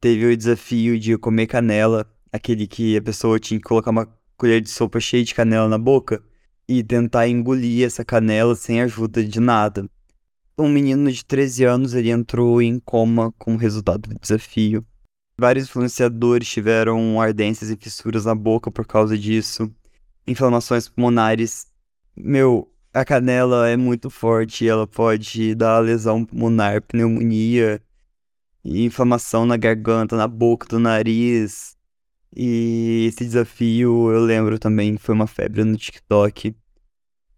Teve 0.00 0.26
o 0.26 0.36
desafio 0.36 0.98
de 0.98 1.16
comer 1.16 1.46
canela, 1.46 2.06
aquele 2.32 2.66
que 2.66 2.96
a 2.96 3.02
pessoa 3.02 3.38
tinha 3.38 3.60
que 3.60 3.68
colocar 3.68 3.90
uma 3.90 4.08
colher 4.36 4.60
de 4.60 4.70
sopa 4.70 4.98
cheia 4.98 5.24
de 5.24 5.34
canela 5.34 5.68
na 5.68 5.78
boca 5.78 6.22
e 6.68 6.82
tentar 6.82 7.28
engolir 7.28 7.86
essa 7.86 8.04
canela 8.04 8.54
sem 8.54 8.80
ajuda 8.80 9.22
de 9.24 9.38
nada 9.38 9.88
um 10.56 10.68
menino 10.68 11.10
de 11.10 11.24
13 11.24 11.64
anos 11.64 11.94
ele 11.94 12.10
entrou 12.10 12.62
em 12.62 12.78
coma 12.78 13.32
como 13.38 13.56
resultado 13.56 14.08
do 14.08 14.18
desafio. 14.20 14.86
Vários 15.38 15.66
influenciadores 15.66 16.48
tiveram 16.48 17.20
ardências 17.20 17.70
e 17.70 17.76
fissuras 17.76 18.24
na 18.24 18.34
boca 18.34 18.70
por 18.70 18.86
causa 18.86 19.18
disso. 19.18 19.70
Inflamações 20.26 20.88
pulmonares. 20.88 21.66
Meu, 22.16 22.70
a 22.92 23.04
canela 23.04 23.68
é 23.68 23.76
muito 23.76 24.08
forte, 24.08 24.68
ela 24.68 24.86
pode 24.86 25.54
dar 25.56 25.80
lesão 25.80 26.24
pulmonar, 26.24 26.80
pneumonia, 26.82 27.82
inflamação 28.64 29.44
na 29.44 29.56
garganta, 29.56 30.16
na 30.16 30.28
boca, 30.28 30.68
do 30.68 30.78
nariz. 30.78 31.76
E 32.36 33.06
esse 33.08 33.24
desafio, 33.24 34.10
eu 34.12 34.20
lembro 34.24 34.58
também, 34.58 34.96
foi 34.96 35.14
uma 35.14 35.26
febre 35.26 35.64
no 35.64 35.76
TikTok. 35.76 36.54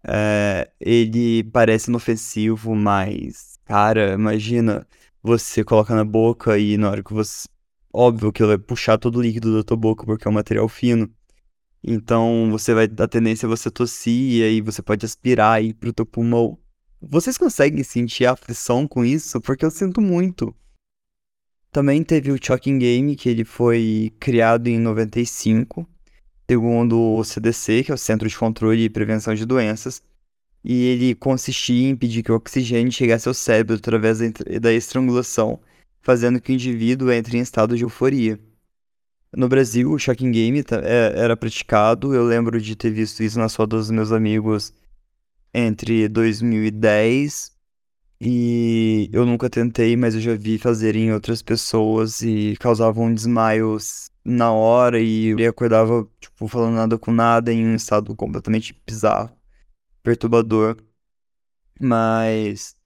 É, 0.04 0.70
ele 0.80 1.42
parece 1.44 1.90
inofensivo, 1.90 2.74
mas, 2.74 3.58
cara, 3.64 4.12
imagina 4.14 4.86
você 5.22 5.64
colocar 5.64 5.94
na 5.94 6.04
boca 6.04 6.58
e 6.58 6.76
na 6.76 6.90
hora 6.90 7.02
que 7.02 7.12
você. 7.12 7.48
Óbvio 7.98 8.30
que 8.30 8.44
vai 8.44 8.58
puxar 8.58 8.98
todo 8.98 9.16
o 9.16 9.22
líquido 9.22 9.56
da 9.56 9.64
tua 9.64 9.76
boca 9.76 10.04
porque 10.04 10.28
é 10.28 10.30
um 10.30 10.34
material 10.34 10.68
fino. 10.68 11.10
Então 11.82 12.50
você 12.50 12.74
vai 12.74 12.86
dar 12.86 13.08
tendência 13.08 13.46
a 13.46 13.48
você 13.48 13.70
tossir 13.70 14.32
e 14.34 14.42
aí 14.42 14.60
você 14.60 14.82
pode 14.82 15.06
aspirar 15.06 15.62
e 15.62 15.68
ir 15.68 15.74
pro 15.74 15.92
teu 15.92 16.04
pulmão. 16.04 16.58
Vocês 17.00 17.38
conseguem 17.38 17.82
sentir 17.82 18.26
a 18.26 18.32
aflição 18.32 18.86
com 18.86 19.04
isso? 19.04 19.40
Porque 19.40 19.64
eu 19.64 19.70
sinto 19.70 20.00
muito. 20.00 20.54
Também 21.72 22.02
teve 22.02 22.32
o 22.32 22.38
Choking 22.42 22.78
Game, 22.78 23.16
que 23.16 23.28
ele 23.28 23.44
foi 23.44 24.12
criado 24.18 24.66
em 24.66 24.78
95 24.78 25.88
segundo 26.48 27.16
o 27.16 27.24
CDC, 27.24 27.84
que 27.84 27.90
é 27.90 27.94
o 27.94 27.98
Centro 27.98 28.28
de 28.28 28.36
Controle 28.36 28.84
e 28.84 28.90
Prevenção 28.90 29.34
de 29.34 29.44
Doenças, 29.44 30.00
e 30.64 30.84
ele 30.84 31.14
consistia 31.14 31.88
em 31.88 31.90
impedir 31.90 32.22
que 32.22 32.30
o 32.32 32.36
oxigênio 32.36 32.92
chegasse 32.92 33.28
ao 33.28 33.34
cérebro 33.34 33.76
através 33.76 34.18
da 34.60 34.72
estrangulação, 34.72 35.60
fazendo 36.06 36.40
que 36.40 36.52
o 36.52 36.54
indivíduo 36.54 37.10
entre 37.10 37.36
em 37.36 37.40
estado 37.40 37.76
de 37.76 37.82
euforia. 37.82 38.38
No 39.36 39.48
Brasil, 39.48 39.90
o 39.90 39.98
shocking 39.98 40.30
game 40.30 40.60
é, 40.84 41.12
era 41.16 41.36
praticado, 41.36 42.14
eu 42.14 42.24
lembro 42.24 42.60
de 42.60 42.76
ter 42.76 42.92
visto 42.92 43.24
isso 43.24 43.40
nas 43.40 43.56
fotos 43.56 43.88
dos 43.88 43.90
meus 43.90 44.12
amigos 44.12 44.72
entre 45.52 46.08
2010 46.08 47.50
e 48.20 49.10
eu 49.12 49.26
nunca 49.26 49.50
tentei, 49.50 49.96
mas 49.96 50.14
eu 50.14 50.20
já 50.20 50.36
vi 50.36 50.58
fazerem 50.58 51.12
outras 51.12 51.42
pessoas 51.42 52.22
e 52.22 52.56
causavam 52.60 53.12
desmaios 53.12 54.08
na 54.24 54.52
hora 54.52 55.00
e 55.00 55.30
ele 55.30 55.44
acordava, 55.44 56.08
tipo, 56.20 56.46
falando 56.46 56.76
nada 56.76 56.96
com 56.96 57.10
nada 57.10 57.52
em 57.52 57.66
um 57.66 57.74
estado 57.74 58.14
completamente 58.14 58.80
bizarro, 58.86 59.36
perturbador. 60.04 60.76
Mas 61.80 62.76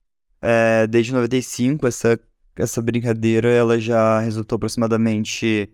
é, 0.40 0.86
desde 0.86 1.12
95 1.12 1.86
essa, 1.86 2.18
essa 2.56 2.82
brincadeira 2.82 3.48
ela 3.48 3.78
já 3.78 4.20
resultou 4.20 4.56
aproximadamente 4.56 5.70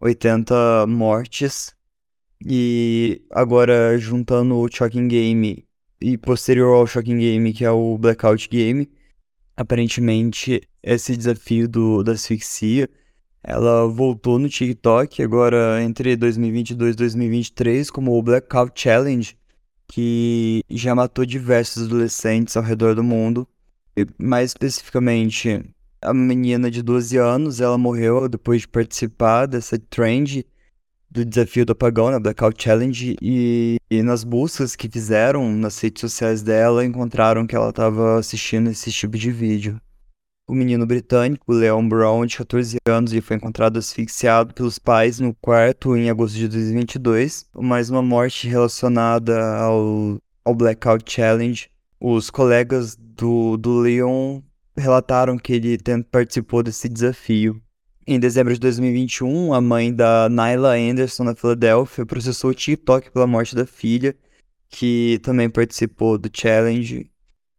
80 0.00 0.86
mortes. 0.86 1.74
E 2.44 3.22
agora 3.30 3.98
juntando 3.98 4.56
o 4.56 4.68
Shocking 4.70 5.08
Game 5.08 5.66
e 6.00 6.16
posterior 6.16 6.74
ao 6.74 6.86
Shocking 6.86 7.18
Game, 7.18 7.52
que 7.52 7.64
é 7.64 7.70
o 7.70 7.98
Blackout 7.98 8.48
Game, 8.48 8.88
aparentemente 9.56 10.62
esse 10.82 11.16
desafio 11.16 11.68
do, 11.68 12.02
da 12.04 12.12
asfixia 12.12 12.88
ela 13.42 13.86
voltou 13.86 14.38
no 14.38 14.48
TikTok 14.48 15.22
agora 15.22 15.82
entre 15.82 16.16
2022 16.16 16.94
e 16.94 16.96
2023 16.98 17.90
como 17.90 18.16
o 18.16 18.22
Blackout 18.22 18.78
Challenge, 18.78 19.36
que 19.86 20.62
já 20.68 20.94
matou 20.94 21.24
diversos 21.24 21.86
adolescentes 21.86 22.56
ao 22.56 22.62
redor 22.62 22.94
do 22.94 23.02
mundo. 23.02 23.48
E, 23.96 24.06
mais 24.18 24.50
especificamente, 24.50 25.64
a 26.00 26.14
menina 26.14 26.70
de 26.70 26.82
12 26.82 27.16
anos, 27.16 27.60
ela 27.60 27.76
morreu 27.76 28.28
depois 28.28 28.62
de 28.62 28.68
participar 28.68 29.46
dessa 29.46 29.78
trend 29.78 30.46
do 31.10 31.24
desafio 31.24 31.64
do 31.64 31.72
apagão, 31.72 32.10
né, 32.10 32.18
Blackout 32.18 32.62
Challenge, 32.62 33.16
e, 33.20 33.78
e, 33.90 34.02
nas 34.02 34.24
buscas 34.24 34.76
que 34.76 34.88
fizeram 34.88 35.50
nas 35.50 35.78
redes 35.80 36.00
sociais 36.00 36.42
dela, 36.42 36.84
encontraram 36.84 37.46
que 37.46 37.56
ela 37.56 37.70
estava 37.70 38.18
assistindo 38.18 38.70
esse 38.70 38.92
tipo 38.92 39.16
de 39.16 39.30
vídeo. 39.30 39.80
O 40.46 40.54
menino 40.54 40.86
britânico, 40.86 41.52
Leon 41.52 41.86
Brown, 41.88 42.24
de 42.24 42.38
14 42.38 42.78
anos, 42.88 43.12
foi 43.22 43.36
encontrado 43.36 43.78
asfixiado 43.78 44.54
pelos 44.54 44.78
pais 44.78 45.20
no 45.20 45.34
quarto 45.34 45.96
em 45.96 46.08
agosto 46.08 46.36
de 46.36 46.48
2022, 46.48 47.46
mais 47.54 47.90
uma 47.90 48.02
morte 48.02 48.48
relacionada 48.48 49.56
ao, 49.56 50.18
ao 50.44 50.54
Blackout 50.54 51.04
Challenge. 51.10 51.68
Os 52.00 52.30
colegas 52.30 52.96
do, 52.96 53.56
do 53.56 53.80
Leon 53.80 54.40
relataram 54.78 55.38
que 55.38 55.52
ele 55.52 55.78
participou 56.10 56.62
desse 56.62 56.88
desafio. 56.88 57.60
Em 58.06 58.18
dezembro 58.18 58.54
de 58.54 58.60
2021, 58.60 59.52
a 59.52 59.60
mãe 59.60 59.92
da 59.92 60.28
Nyla 60.30 60.76
Anderson, 60.76 61.24
na 61.24 61.34
Filadélfia, 61.34 62.06
processou 62.06 62.50
o 62.50 62.54
TikTok 62.54 63.10
pela 63.10 63.26
morte 63.26 63.54
da 63.54 63.66
filha, 63.66 64.16
que 64.68 65.20
também 65.22 65.50
participou 65.50 66.16
do 66.16 66.30
challenge. 66.32 67.10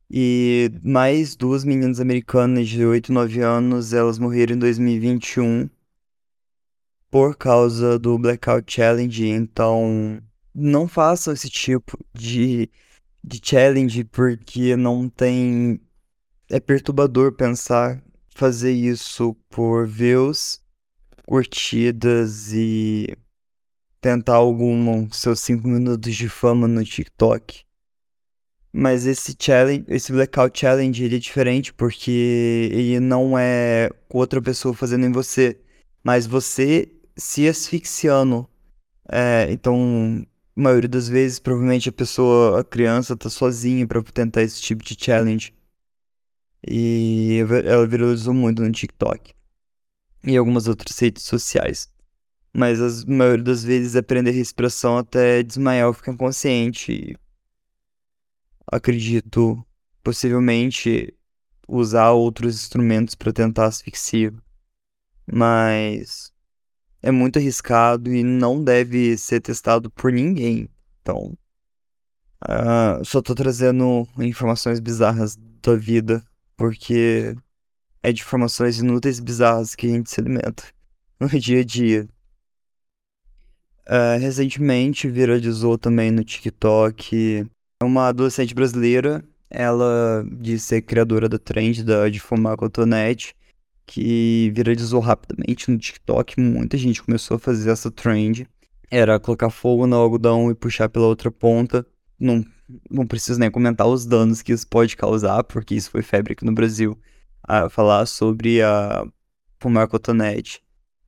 E 0.09 0.71
mais 0.83 1.35
duas 1.35 1.63
meninas 1.63 1.99
americanas 1.99 2.67
de 2.67 2.83
8 2.83 3.09
e 3.09 3.11
9 3.11 3.41
anos, 3.41 3.93
elas 3.93 4.17
morreram 4.17 4.55
em 4.55 4.59
2021 4.59 5.69
por 7.11 7.35
causa 7.35 7.99
do 7.99 8.17
Blackout 8.17 8.71
Challenge. 8.71 9.27
Então, 9.27 10.19
não 10.53 10.87
façam 10.87 11.33
esse 11.33 11.49
tipo 11.49 11.97
de, 12.13 12.69
de 13.23 13.39
challenge 13.43 14.03
porque 14.03 14.75
não 14.75 15.09
tem. 15.09 15.79
É 16.51 16.59
perturbador 16.59 17.33
pensar 17.33 18.03
fazer 18.33 18.71
isso 18.71 19.35
por 19.49 19.85
views, 19.85 20.59
curtidas 21.27 22.51
e 22.51 23.15
tentar 24.01 24.35
algum 24.35 25.11
seus 25.11 25.41
5 25.41 25.67
minutos 25.67 26.15
de 26.15 26.27
fama 26.27 26.67
no 26.67 26.83
TikTok. 26.83 27.63
Mas 28.73 29.05
esse 29.05 29.35
challenge, 29.39 29.85
esse 29.89 30.11
blackout 30.11 30.59
challenge, 30.59 31.03
ele 31.03 31.17
é 31.17 31.19
diferente 31.19 31.71
porque 31.71 32.69
ele 32.71 32.99
não 32.99 33.37
é 33.37 33.91
outra 34.09 34.41
pessoa 34.41 34.73
fazendo 34.73 35.05
em 35.05 35.11
você, 35.11 35.59
mas 36.03 36.25
você 36.25 36.89
se 37.15 37.47
asfixiando. 37.47 38.49
É, 39.11 39.47
então, 39.51 40.25
a 40.55 40.61
maioria 40.61 40.89
das 40.89 41.07
vezes, 41.07 41.37
provavelmente 41.37 41.89
a 41.89 41.91
pessoa, 41.91 42.61
a 42.61 42.63
criança, 42.63 43.15
tá 43.15 43.29
sozinha 43.29 43.85
para 43.85 44.01
tentar 44.01 44.41
esse 44.41 44.59
tipo 44.61 44.83
de 44.83 44.95
challenge. 44.99 45.53
E 46.67 47.39
ela 47.65 47.87
viralizou 47.87 48.33
muito 48.33 48.61
no 48.61 48.71
TikTok 48.71 49.33
e 50.23 50.35
algumas 50.35 50.67
outras 50.67 50.97
redes 50.99 51.23
sociais. 51.23 51.89
Mas 52.53 52.81
a 52.81 53.05
maioria 53.07 53.43
das 53.43 53.63
vezes 53.63 53.95
é 53.95 54.01
prender 54.01 54.33
respiração 54.33 54.97
até 54.97 55.43
desmaiar 55.43 55.87
ou 55.87 55.93
ficar 55.93 56.11
inconsciente. 56.11 57.15
Acredito, 58.67 59.63
possivelmente, 60.03 61.13
usar 61.67 62.11
outros 62.11 62.55
instrumentos 62.55 63.15
para 63.15 63.31
tentar 63.31 63.65
asfixia. 63.67 64.33
Mas 65.31 66.33
é 67.01 67.11
muito 67.11 67.37
arriscado 67.37 68.11
e 68.13 68.23
não 68.23 68.63
deve 68.63 69.17
ser 69.17 69.39
testado 69.41 69.89
por 69.91 70.11
ninguém. 70.11 70.67
Então, 71.01 71.37
uh, 72.43 73.05
só 73.05 73.21
tô 73.21 73.33
trazendo 73.35 74.07
informações 74.17 74.79
bizarras 74.79 75.37
da 75.61 75.75
vida 75.75 76.23
porque 76.59 77.33
é 78.03 78.11
de 78.11 78.21
informações 78.21 78.79
inúteis 78.79 79.17
e 79.17 79.21
bizarras 79.21 79.75
que 79.75 79.87
a 79.87 79.89
gente 79.89 80.09
se 80.09 80.19
alimenta 80.19 80.65
no 81.17 81.29
dia 81.29 81.61
a 81.61 81.63
dia. 81.63 82.07
Uh, 83.87 84.19
recentemente 84.19 85.09
viralizou 85.09 85.77
também 85.77 86.11
no 86.11 86.21
TikTok 86.21 87.47
uma 87.81 88.09
adolescente 88.09 88.53
brasileira, 88.53 89.23
ela 89.49 90.23
de 90.29 90.59
ser 90.59 90.81
criadora 90.81 91.29
da 91.29 91.39
trend 91.39 91.81
da, 91.83 92.09
de 92.09 92.19
fumar 92.19 92.57
cotonete, 92.57 93.33
que 93.87 94.51
viralizou 94.53 94.99
rapidamente 94.99 95.71
no 95.71 95.77
TikTok, 95.77 96.39
muita 96.39 96.77
gente 96.77 97.01
começou 97.01 97.37
a 97.37 97.39
fazer 97.39 97.71
essa 97.71 97.89
trend. 97.89 98.45
Era 98.91 99.19
colocar 99.19 99.49
fogo 99.49 99.87
no 99.87 99.95
algodão 99.95 100.51
e 100.51 100.55
puxar 100.55 100.89
pela 100.89 101.07
outra 101.07 101.31
ponta. 101.31 101.85
Não 102.19 102.43
não 102.89 103.07
preciso 103.07 103.39
nem 103.39 103.51
comentar 103.51 103.87
os 103.87 104.05
danos 104.05 104.41
que 104.41 104.51
isso 104.51 104.67
pode 104.67 104.95
causar, 104.95 105.43
porque 105.43 105.75
isso 105.75 105.89
foi 105.89 106.01
febre 106.01 106.33
aqui 106.33 106.45
no 106.45 106.53
Brasil, 106.53 106.97
a 107.43 107.69
falar 107.69 108.05
sobre 108.05 108.61
a 108.61 109.05
fumar 109.59 109.87
cotonete. 109.87 110.61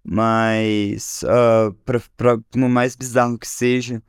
Mas, 0.04 1.24
uh, 1.24 1.74
pra, 1.86 2.02
pra, 2.18 2.38
mais 2.68 2.96
bizarro 2.96 3.38
que 3.38 3.48
seja, 3.48 4.02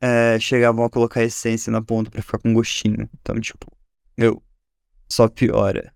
é, 0.00 0.38
chegavam 0.40 0.84
a 0.84 0.90
colocar 0.90 1.22
essência 1.22 1.70
na 1.70 1.82
ponta 1.82 2.10
para 2.10 2.22
ficar 2.22 2.38
com 2.38 2.52
gostinho. 2.52 3.08
Então, 3.20 3.38
tipo, 3.40 3.66
meu, 4.18 4.42
só 5.08 5.28
piora. 5.28 5.94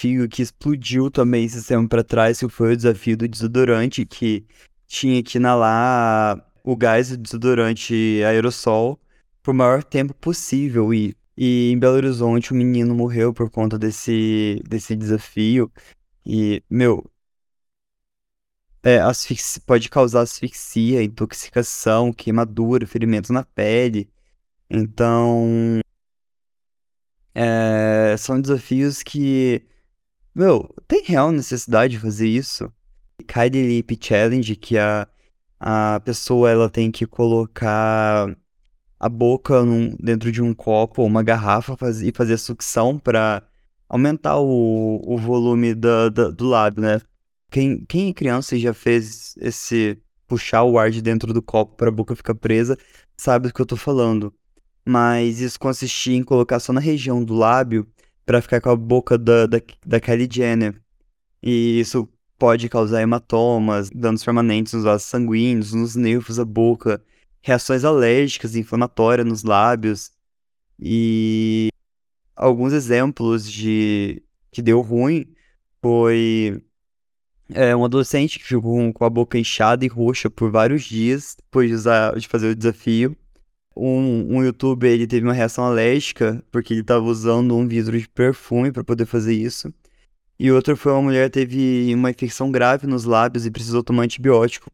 Fio 0.00 0.28
que 0.28 0.42
explodiu 0.42 1.10
também 1.10 1.44
esse 1.44 1.66
tempo 1.66 1.88
pra 1.88 2.04
trás, 2.04 2.40
que 2.40 2.48
foi 2.48 2.72
o 2.74 2.76
desafio 2.76 3.16
do 3.16 3.28
desodorante, 3.28 4.04
que 4.04 4.44
tinha 4.86 5.22
que 5.22 5.38
inalar 5.38 6.44
o 6.62 6.76
gás 6.76 7.10
do 7.10 7.16
desodorante 7.16 8.22
aerossol 8.24 9.00
por 9.44 9.54
maior 9.54 9.84
tempo 9.84 10.14
possível. 10.14 10.92
E, 10.94 11.16
e 11.36 11.70
em 11.72 11.78
Belo 11.78 11.96
Horizonte, 11.96 12.52
o 12.52 12.56
menino 12.56 12.94
morreu 12.94 13.32
por 13.34 13.50
conta 13.50 13.78
desse, 13.78 14.62
desse 14.68 14.96
desafio. 14.96 15.70
E, 16.26 16.62
meu, 16.70 17.04
é, 18.82 18.98
asfixia, 19.00 19.62
pode 19.66 19.88
causar 19.88 20.22
asfixia, 20.22 21.02
intoxicação, 21.02 22.12
queimadura, 22.12 22.86
ferimentos 22.86 23.30
na 23.30 23.44
pele. 23.44 24.10
Então, 24.70 25.80
é, 27.34 28.16
são 28.18 28.40
desafios 28.40 29.02
que, 29.02 29.62
meu, 30.34 30.74
tem 30.88 31.02
real 31.04 31.32
necessidade 31.32 31.94
de 31.94 32.00
fazer 32.00 32.28
isso. 32.28 32.72
Kylie 33.26 33.66
Lip 33.68 33.98
Challenge, 34.00 34.56
que 34.56 34.78
a, 34.78 35.08
a 35.60 36.00
pessoa 36.00 36.50
ela 36.50 36.70
tem 36.70 36.90
que 36.90 37.06
colocar 37.06 38.36
a 39.04 39.08
boca 39.10 39.62
num, 39.62 39.94
dentro 40.00 40.32
de 40.32 40.40
um 40.40 40.54
copo 40.54 41.02
ou 41.02 41.06
uma 41.06 41.22
garrafa 41.22 41.76
faz, 41.76 42.00
e 42.00 42.10
fazer 42.10 42.38
sucção 42.38 42.98
para 42.98 43.42
aumentar 43.86 44.38
o, 44.38 44.98
o 45.04 45.18
volume 45.18 45.74
da, 45.74 46.08
da, 46.08 46.30
do 46.30 46.48
lábio, 46.48 46.80
né? 46.80 47.02
Quem, 47.50 47.84
quem 47.84 48.08
é 48.08 48.14
criança 48.14 48.56
e 48.56 48.60
já 48.60 48.72
fez 48.72 49.34
esse 49.36 49.98
puxar 50.26 50.62
o 50.62 50.78
ar 50.78 50.90
de 50.90 51.02
dentro 51.02 51.34
do 51.34 51.42
copo 51.42 51.76
para 51.76 51.90
a 51.90 51.92
boca 51.92 52.16
ficar 52.16 52.34
presa, 52.34 52.78
sabe 53.14 53.48
do 53.48 53.52
que 53.52 53.60
eu 53.60 53.66
tô 53.66 53.76
falando. 53.76 54.32
Mas 54.86 55.38
isso 55.38 55.60
consistia 55.60 56.16
em 56.16 56.22
colocar 56.22 56.58
só 56.58 56.72
na 56.72 56.80
região 56.80 57.22
do 57.22 57.34
lábio 57.34 57.86
para 58.24 58.40
ficar 58.40 58.58
com 58.62 58.70
a 58.70 58.76
boca 58.76 59.18
da, 59.18 59.44
da, 59.44 59.60
da 59.84 60.00
Kylie 60.00 60.26
Jenner. 60.32 60.80
E 61.42 61.78
isso 61.78 62.08
pode 62.38 62.70
causar 62.70 63.02
hematomas, 63.02 63.90
danos 63.90 64.24
permanentes 64.24 64.72
nos 64.72 64.84
vasos 64.84 65.06
sanguíneos, 65.06 65.74
nos 65.74 65.94
nervos 65.94 66.36
da 66.36 66.44
boca 66.46 67.02
reações 67.44 67.84
alérgicas 67.84 68.56
inflamatórias 68.56 69.26
nos 69.26 69.42
lábios 69.42 70.10
e 70.80 71.68
alguns 72.34 72.72
exemplos 72.72 73.50
de 73.50 74.22
que 74.50 74.62
deu 74.62 74.80
ruim 74.80 75.26
foi 75.82 76.64
é, 77.50 77.76
um 77.76 77.84
adolescente 77.84 78.38
que 78.38 78.46
ficou 78.46 78.90
com 78.94 79.04
a 79.04 79.10
boca 79.10 79.38
inchada 79.38 79.84
e 79.84 79.88
roxa 79.88 80.30
por 80.30 80.50
vários 80.50 80.84
dias 80.84 81.36
depois 81.36 81.68
de, 81.68 81.74
usar, 81.74 82.18
de 82.18 82.26
fazer 82.26 82.48
o 82.48 82.56
desafio. 82.56 83.14
Um, 83.76 84.38
um 84.38 84.42
youtuber 84.42 84.90
ele 84.90 85.06
teve 85.06 85.26
uma 85.26 85.34
reação 85.34 85.64
alérgica 85.64 86.42
porque 86.50 86.72
ele 86.72 86.80
estava 86.80 87.04
usando 87.04 87.54
um 87.54 87.68
vidro 87.68 87.98
de 87.98 88.08
perfume 88.08 88.72
para 88.72 88.82
poder 88.82 89.04
fazer 89.04 89.34
isso. 89.34 89.70
E 90.38 90.50
outro 90.50 90.78
foi 90.78 90.92
uma 90.92 91.02
mulher 91.02 91.28
que 91.28 91.40
teve 91.40 91.94
uma 91.94 92.10
infecção 92.10 92.50
grave 92.50 92.86
nos 92.86 93.04
lábios 93.04 93.44
e 93.44 93.50
precisou 93.50 93.82
tomar 93.82 94.04
antibiótico 94.04 94.70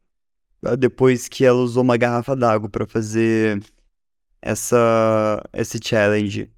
depois 0.79 1.29
que 1.29 1.44
ela 1.44 1.59
usou 1.59 1.83
uma 1.83 1.96
garrafa 1.96 2.37
d'água 2.37 2.68
para 2.68 2.87
fazer 2.87 3.62
essa 4.42 5.42
esse 5.53 5.79
challenge. 5.83 6.51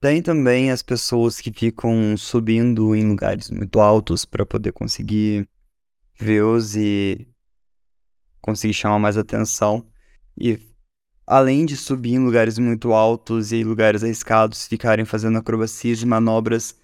Tem 0.00 0.20
também 0.20 0.70
as 0.70 0.82
pessoas 0.82 1.40
que 1.40 1.52
ficam 1.52 2.16
subindo 2.16 2.94
em 2.94 3.08
lugares 3.08 3.50
muito 3.50 3.78
altos 3.78 4.24
para 4.24 4.44
poder 4.44 4.72
conseguir 4.72 5.48
views 6.18 6.74
e 6.74 7.28
conseguir 8.40 8.74
chamar 8.74 8.98
mais 8.98 9.16
atenção. 9.16 9.86
E 10.36 10.58
além 11.26 11.64
de 11.64 11.76
subir 11.76 12.14
em 12.14 12.24
lugares 12.24 12.58
muito 12.58 12.92
altos 12.92 13.52
e 13.52 13.62
lugares 13.62 14.02
arriscados, 14.02 14.66
ficarem 14.66 15.04
fazendo 15.04 15.38
acrobacias 15.38 16.02
e 16.02 16.06
manobras 16.06 16.74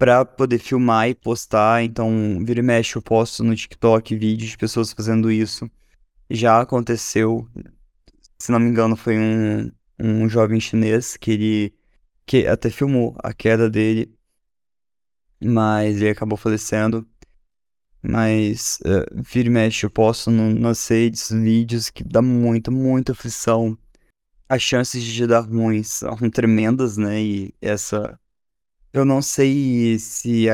para 0.00 0.24
poder 0.24 0.58
filmar 0.58 1.10
e 1.10 1.14
postar. 1.14 1.84
Então, 1.84 2.10
vira 2.42 2.60
e 2.60 2.62
mexe, 2.62 2.96
eu 2.96 3.02
posto 3.02 3.44
no 3.44 3.54
TikTok 3.54 4.16
vídeos 4.16 4.52
de 4.52 4.56
pessoas 4.56 4.94
fazendo 4.94 5.30
isso. 5.30 5.70
Já 6.30 6.58
aconteceu, 6.62 7.46
se 8.38 8.50
não 8.50 8.58
me 8.58 8.70
engano, 8.70 8.96
foi 8.96 9.18
um, 9.18 9.70
um 9.98 10.26
jovem 10.26 10.58
chinês 10.58 11.18
que 11.18 11.32
ele 11.32 11.74
que 12.24 12.46
até 12.46 12.70
filmou 12.70 13.14
a 13.22 13.34
queda 13.34 13.68
dele, 13.68 14.16
mas 15.42 16.00
ele 16.00 16.10
acabou 16.10 16.38
falecendo. 16.38 17.06
Mas 18.02 18.78
uh, 18.86 19.22
vira 19.22 19.48
e 19.48 19.50
mexe, 19.50 19.84
eu 19.84 19.90
posto 19.90 20.30
no, 20.30 20.54
nas 20.54 20.88
redes 20.88 21.30
vídeos 21.30 21.90
que 21.90 22.02
dá 22.02 22.22
muita, 22.22 22.70
muita 22.70 23.12
aflição. 23.12 23.76
As 24.48 24.62
chances 24.62 25.02
de 25.02 25.26
dar 25.26 25.40
ruins 25.40 25.88
são 25.88 26.16
tremendas, 26.30 26.96
né? 26.96 27.20
E 27.20 27.54
essa. 27.60 28.18
Eu 28.92 29.04
não 29.04 29.22
sei 29.22 29.98
se 29.98 30.46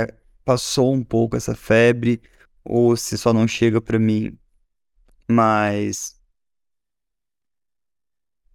passou 0.44 0.94
um 0.94 1.03
pouco 1.03 1.37
essa 1.37 1.55
febre 1.55 2.20
ou 2.64 2.96
se 2.96 3.16
só 3.16 3.33
não 3.33 3.49
chega 3.49 3.81
pra 3.81 3.99
mim. 3.99 4.38
Mas. 5.29 6.20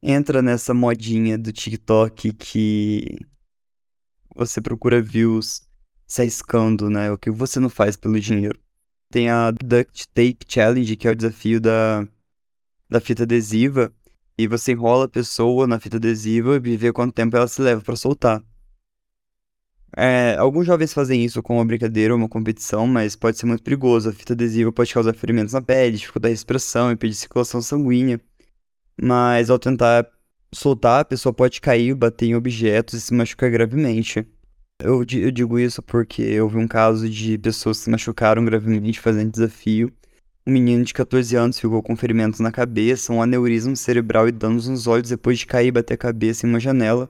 Entra 0.03 0.41
nessa 0.41 0.73
modinha 0.73 1.37
do 1.37 1.51
TikTok 1.51 2.33
que 2.33 3.19
você 4.35 4.61
procura 4.61 5.01
views 5.01 5.67
se 6.07 6.21
arriscando, 6.21 6.89
né? 6.89 7.11
O 7.11 7.17
que 7.17 7.29
você 7.31 7.59
não 7.59 7.69
faz 7.69 7.95
pelo 7.95 8.19
dinheiro. 8.19 8.59
Tem 9.09 9.29
a 9.29 9.51
Duct 9.51 10.07
Tape 10.09 10.45
Challenge, 10.47 10.95
que 10.95 11.07
é 11.07 11.11
o 11.11 11.15
desafio 11.15 11.59
da, 11.59 12.07
da 12.89 12.99
fita 12.99 13.23
adesiva. 13.23 13.93
E 14.37 14.47
você 14.47 14.71
enrola 14.71 15.05
a 15.05 15.09
pessoa 15.09 15.67
na 15.67 15.79
fita 15.79 15.97
adesiva 15.97 16.55
e 16.55 16.77
vê 16.77 16.91
quanto 16.91 17.13
tempo 17.13 17.35
ela 17.35 17.47
se 17.47 17.61
leva 17.61 17.81
para 17.81 17.95
soltar. 17.95 18.43
É, 19.95 20.35
alguns 20.37 20.65
jovens 20.65 20.93
fazem 20.93 21.23
isso 21.23 21.43
com 21.43 21.55
uma 21.55 21.65
brincadeira 21.65 22.13
ou 22.13 22.19
uma 22.19 22.29
competição, 22.29 22.87
mas 22.87 23.15
pode 23.15 23.37
ser 23.37 23.45
muito 23.45 23.63
perigoso. 23.63 24.09
A 24.09 24.13
fita 24.13 24.33
adesiva 24.33 24.71
pode 24.71 24.93
causar 24.93 25.13
ferimentos 25.13 25.53
na 25.53 25.61
pele, 25.61 25.97
dificultar 25.97 26.29
a 26.29 26.33
respiração, 26.33 26.91
impedir 26.91 27.15
circulação 27.15 27.61
sanguínea. 27.61 28.19
Mas 29.01 29.49
ao 29.49 29.59
tentar 29.59 30.07
soltar, 30.53 31.01
a 31.01 31.05
pessoa 31.05 31.33
pode 31.33 31.59
cair, 31.61 31.95
bater 31.95 32.27
em 32.27 32.35
objetos 32.35 32.93
e 32.95 33.01
se 33.01 33.13
machucar 33.13 33.49
gravemente. 33.51 34.25
Eu, 34.79 35.05
eu 35.13 35.31
digo 35.31 35.59
isso 35.59 35.81
porque 35.81 36.23
vi 36.23 36.57
um 36.57 36.67
caso 36.67 37.09
de 37.09 37.37
pessoas 37.37 37.77
que 37.79 37.83
se 37.85 37.89
machucaram 37.89 38.43
gravemente 38.45 38.99
fazendo 38.99 39.31
desafio. 39.31 39.91
Um 40.45 40.51
menino 40.53 40.83
de 40.83 40.93
14 40.93 41.35
anos 41.35 41.59
ficou 41.59 41.83
com 41.83 41.95
ferimentos 41.95 42.39
na 42.39 42.51
cabeça, 42.51 43.13
um 43.13 43.21
aneurisma 43.21 43.75
cerebral 43.75 44.27
e 44.27 44.31
danos 44.31 44.67
nos 44.67 44.87
olhos 44.87 45.09
depois 45.09 45.37
de 45.37 45.45
cair 45.45 45.67
e 45.67 45.71
bater 45.71 45.93
a 45.93 45.97
cabeça 45.97 46.47
em 46.47 46.49
uma 46.49 46.59
janela, 46.59 47.09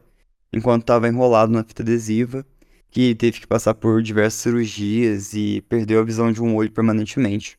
enquanto 0.51 0.81
estava 0.81 1.07
enrolado 1.07 1.51
na 1.51 1.63
fita 1.63 1.81
adesiva, 1.81 2.45
que 2.91 3.15
teve 3.15 3.39
que 3.39 3.47
passar 3.47 3.73
por 3.73 4.03
diversas 4.03 4.41
cirurgias 4.41 5.33
e 5.33 5.61
perdeu 5.61 6.01
a 6.01 6.03
visão 6.03 6.31
de 6.31 6.41
um 6.41 6.55
olho 6.55 6.71
permanentemente. 6.71 7.57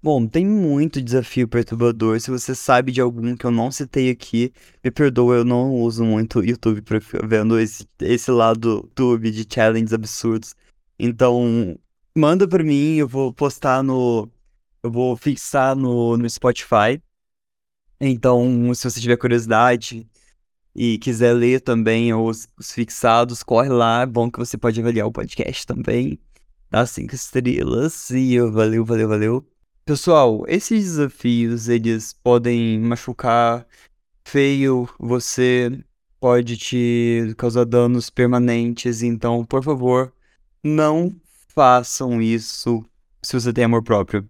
Bom, 0.00 0.28
tem 0.28 0.46
muito 0.46 1.02
desafio 1.02 1.48
perturbador. 1.48 2.20
Se 2.20 2.30
você 2.30 2.54
sabe 2.54 2.92
de 2.92 3.00
algum 3.00 3.36
que 3.36 3.44
eu 3.44 3.50
não 3.50 3.70
citei 3.72 4.10
aqui, 4.10 4.52
me 4.82 4.92
perdoa, 4.92 5.36
eu 5.36 5.44
não 5.44 5.74
uso 5.74 6.04
muito 6.04 6.42
YouTube 6.44 6.82
pra 6.82 7.00
ficar 7.00 7.26
vendo 7.26 7.58
esse, 7.58 7.84
esse 8.00 8.30
lado 8.30 8.88
YouTube 8.96 9.30
de 9.32 9.44
challenges 9.52 9.92
absurdos. 9.92 10.54
Então, 10.96 11.76
manda 12.16 12.46
pra 12.46 12.62
mim, 12.62 12.96
eu 12.96 13.08
vou 13.08 13.32
postar 13.32 13.82
no. 13.82 14.28
Eu 14.82 14.90
vou 14.92 15.16
fixar 15.16 15.74
no, 15.74 16.16
no 16.16 16.30
Spotify. 16.30 17.02
Então, 18.00 18.72
se 18.74 18.88
você 18.88 19.00
tiver 19.00 19.16
curiosidade 19.16 20.08
e 20.74 20.98
quiser 20.98 21.32
ler 21.32 21.60
também 21.60 22.12
os, 22.14 22.48
os 22.58 22.72
fixados, 22.72 23.42
corre 23.42 23.68
lá. 23.68 24.02
É 24.02 24.06
bom 24.06 24.30
que 24.30 24.38
você 24.38 24.56
pode 24.56 24.80
avaliar 24.80 25.06
o 25.06 25.12
podcast 25.12 25.66
também. 25.66 26.18
Dá 26.70 26.86
cinco 26.86 27.14
estrelas. 27.14 28.10
E 28.10 28.38
valeu, 28.40 28.84
valeu, 28.84 29.08
valeu. 29.08 29.46
Pessoal, 29.84 30.44
esses 30.46 30.84
desafios, 30.84 31.68
eles 31.68 32.12
podem 32.12 32.78
machucar 32.78 33.66
feio 34.24 34.88
você, 34.98 35.82
pode 36.20 36.56
te 36.58 37.34
causar 37.38 37.64
danos 37.64 38.10
permanentes, 38.10 39.02
então, 39.02 39.44
por 39.44 39.64
favor, 39.64 40.12
não 40.62 41.14
façam 41.48 42.20
isso 42.20 42.84
se 43.22 43.32
você 43.40 43.52
tem 43.52 43.64
amor 43.64 43.82
próprio. 43.82 44.28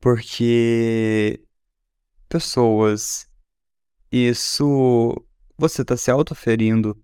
Porque 0.00 1.40
pessoas, 2.28 3.28
isso 4.10 5.23
você 5.56 5.82
está 5.82 5.96
se 5.96 6.10
autoferindo 6.10 6.96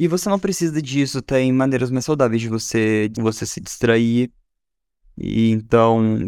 e 0.00 0.06
você 0.06 0.28
não 0.28 0.38
precisa 0.38 0.80
disso, 0.80 1.20
tem 1.20 1.52
maneiras 1.52 1.90
mais 1.90 2.04
saudáveis 2.04 2.40
de 2.40 2.48
você, 2.48 3.08
de 3.08 3.20
você 3.20 3.44
se 3.44 3.60
distrair. 3.60 4.30
E 5.16 5.50
então, 5.50 6.24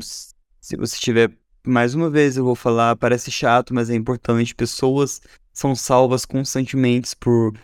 se 0.60 0.76
você 0.76 0.98
tiver, 0.98 1.30
mais 1.64 1.94
uma 1.94 2.10
vez 2.10 2.36
eu 2.36 2.44
vou 2.44 2.56
falar, 2.56 2.96
parece 2.96 3.30
chato, 3.30 3.72
mas 3.72 3.88
é 3.88 3.94
importante. 3.94 4.56
Pessoas 4.56 5.20
são 5.52 5.76
salvas 5.76 6.24
constantemente 6.24 7.14
por, 7.16 7.54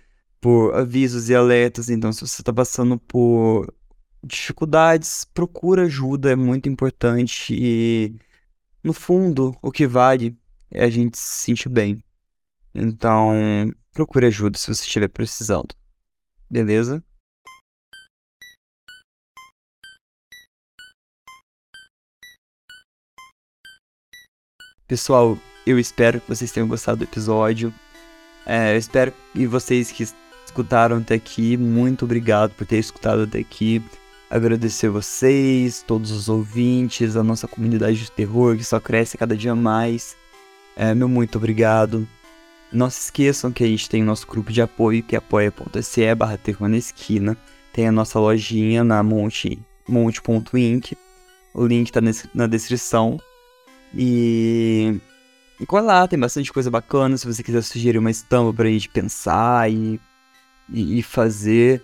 por 0.41 0.75
avisos 0.77 1.29
e 1.29 1.35
alertas. 1.35 1.91
Então, 1.91 2.13
se 2.13 2.21
você 2.21 2.41
está 2.41 2.53
passando 2.53 2.99
por 2.99 3.67
dificuldades, 4.23 5.25
procura 5.35 5.87
ajuda, 5.87 6.31
é 6.31 6.37
muito 6.37 6.69
importante. 6.69 7.53
E, 7.53 8.15
no 8.81 8.93
fundo, 8.93 9.57
o 9.61 9.73
que 9.73 9.89
vale 9.89 10.37
é 10.71 10.85
a 10.85 10.91
gente 10.91 11.19
se 11.19 11.43
sentir 11.47 11.69
bem. 11.69 12.01
Então, 12.73 13.33
procure 13.97 14.27
ajuda 14.27 14.59
se 14.59 14.67
você 14.67 14.83
estiver 14.83 15.09
precisando. 15.09 15.75
Beleza? 16.51 17.03
Pessoal, 24.87 25.39
eu 25.67 25.79
espero 25.79 26.21
que 26.21 26.29
vocês 26.29 26.53
tenham 26.53 26.69
gostado 26.69 26.99
do 26.99 27.05
episódio. 27.05 27.73
É, 28.45 28.75
eu 28.75 28.79
espero 28.79 29.13
que 29.33 29.47
vocês 29.47 29.91
que 29.91 30.07
escutaram 30.45 30.99
até 30.99 31.15
aqui, 31.15 31.57
muito 31.57 32.05
obrigado 32.05 32.53
por 32.53 32.67
ter 32.67 32.77
escutado 32.77 33.23
até 33.23 33.39
aqui. 33.39 33.83
Agradecer 34.29 34.91
vocês, 34.91 35.83
todos 35.83 36.11
os 36.11 36.29
ouvintes, 36.29 37.17
a 37.17 37.25
nossa 37.25 37.49
comunidade 37.49 37.97
de 37.97 38.11
terror 38.13 38.57
que 38.57 38.65
só 38.65 38.79
cresce 38.79 39.17
cada 39.17 39.35
dia 39.35 39.55
mais. 39.55 40.15
É, 40.77 40.95
meu 40.95 41.09
muito 41.09 41.39
obrigado. 41.39 42.07
Não 42.73 42.91
se 42.91 43.01
esqueçam 43.01 43.53
que 43.53 43.63
a 43.63 43.67
gente 43.67 43.89
tem 43.89 44.03
o 44.03 44.07
nosso 44.07 44.27
grupo 44.27 44.53
de 44.53 44.61
apoio, 44.61 45.03
que 45.03 45.15
é 45.15 45.19
apoia.se 45.19 46.15
barra 46.15 46.39
esquina. 46.77 47.37
Tem 47.73 47.87
a 47.87 47.93
nossa 47.93 48.19
lojinha 48.19 48.83
na 48.83 49.03
Monte, 49.03 49.59
monte.inc. 49.89 50.97
O 51.55 51.67
link 51.67 51.91
tá 51.93 52.01
na 52.35 52.47
descrição. 52.47 53.19
E. 53.95 54.99
E 55.59 55.65
cola 55.65 55.83
lá, 55.83 56.09
tem 56.09 56.19
bastante 56.19 56.53
coisa 56.53 56.71
bacana. 56.71 57.17
Se 57.17 57.27
você 57.27 57.43
quiser 57.43 57.63
sugerir 57.63 57.99
uma 57.99 58.11
estampa 58.11 58.53
pra 58.53 58.69
gente 58.69 58.89
pensar 58.89 59.71
e, 59.71 59.99
e, 60.71 60.99
e 60.99 61.03
fazer 61.03 61.83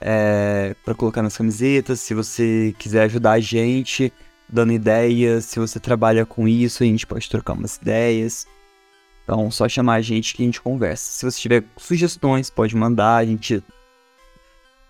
é, 0.00 0.74
para 0.84 0.94
colocar 0.94 1.22
nas 1.22 1.36
camisetas. 1.36 2.00
Se 2.00 2.14
você 2.14 2.74
quiser 2.78 3.02
ajudar 3.02 3.32
a 3.32 3.40
gente 3.40 4.12
dando 4.48 4.72
ideias, 4.72 5.44
se 5.44 5.58
você 5.58 5.78
trabalha 5.78 6.24
com 6.24 6.48
isso, 6.48 6.82
a 6.82 6.86
gente 6.86 7.06
pode 7.06 7.28
trocar 7.28 7.52
umas 7.52 7.76
ideias. 7.76 8.46
Então, 9.30 9.48
só 9.48 9.68
chamar 9.68 9.94
a 9.94 10.00
gente 10.00 10.34
que 10.34 10.42
a 10.42 10.44
gente 10.44 10.60
conversa. 10.60 11.04
Se 11.12 11.24
você 11.24 11.38
tiver 11.38 11.64
sugestões, 11.76 12.50
pode 12.50 12.74
mandar. 12.74 13.18
A 13.18 13.24
gente 13.24 13.62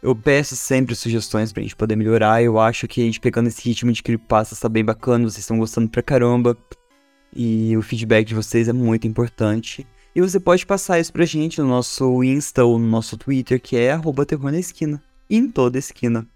eu 0.02 0.16
peço 0.16 0.56
sempre 0.56 0.94
sugestões 0.94 1.52
pra 1.52 1.62
gente 1.62 1.76
poder 1.76 1.94
melhorar. 1.94 2.42
Eu 2.42 2.58
acho 2.58 2.88
que 2.88 3.02
a 3.02 3.04
gente 3.04 3.20
pegando 3.20 3.48
esse 3.48 3.60
ritmo 3.62 3.92
de 3.92 4.02
creepypasta 4.02 4.56
tá 4.56 4.66
bem 4.66 4.82
bacana, 4.82 5.24
vocês 5.24 5.40
estão 5.40 5.58
gostando 5.58 5.90
pra 5.90 6.02
caramba. 6.02 6.56
E 7.36 7.76
o 7.76 7.82
feedback 7.82 8.28
de 8.28 8.34
vocês 8.34 8.66
é 8.66 8.72
muito 8.72 9.06
importante. 9.06 9.86
E 10.14 10.22
você 10.22 10.40
pode 10.40 10.64
passar 10.64 10.98
isso 10.98 11.12
pra 11.12 11.26
gente 11.26 11.60
no 11.60 11.68
nosso 11.68 12.24
Insta 12.24 12.64
ou 12.64 12.78
no 12.78 12.86
nosso 12.86 13.18
Twitter, 13.18 13.60
que 13.60 13.76
é 13.76 13.92
arroba 13.92 14.24
terror 14.24 14.50
na 14.50 14.58
esquina. 14.58 15.02
Em 15.28 15.50
toda 15.50 15.78
esquina. 15.78 16.26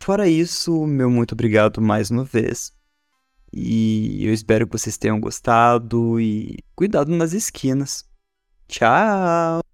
Fora 0.00 0.26
isso, 0.26 0.86
meu 0.86 1.10
muito 1.10 1.32
obrigado 1.32 1.82
mais 1.82 2.10
uma 2.10 2.24
vez. 2.24 2.72
E 3.52 4.24
eu 4.26 4.32
espero 4.32 4.66
que 4.66 4.78
vocês 4.78 4.96
tenham 4.98 5.20
gostado 5.20 6.20
e 6.20 6.58
cuidado 6.74 7.10
nas 7.10 7.32
esquinas. 7.32 8.04
Tchau! 8.68 9.67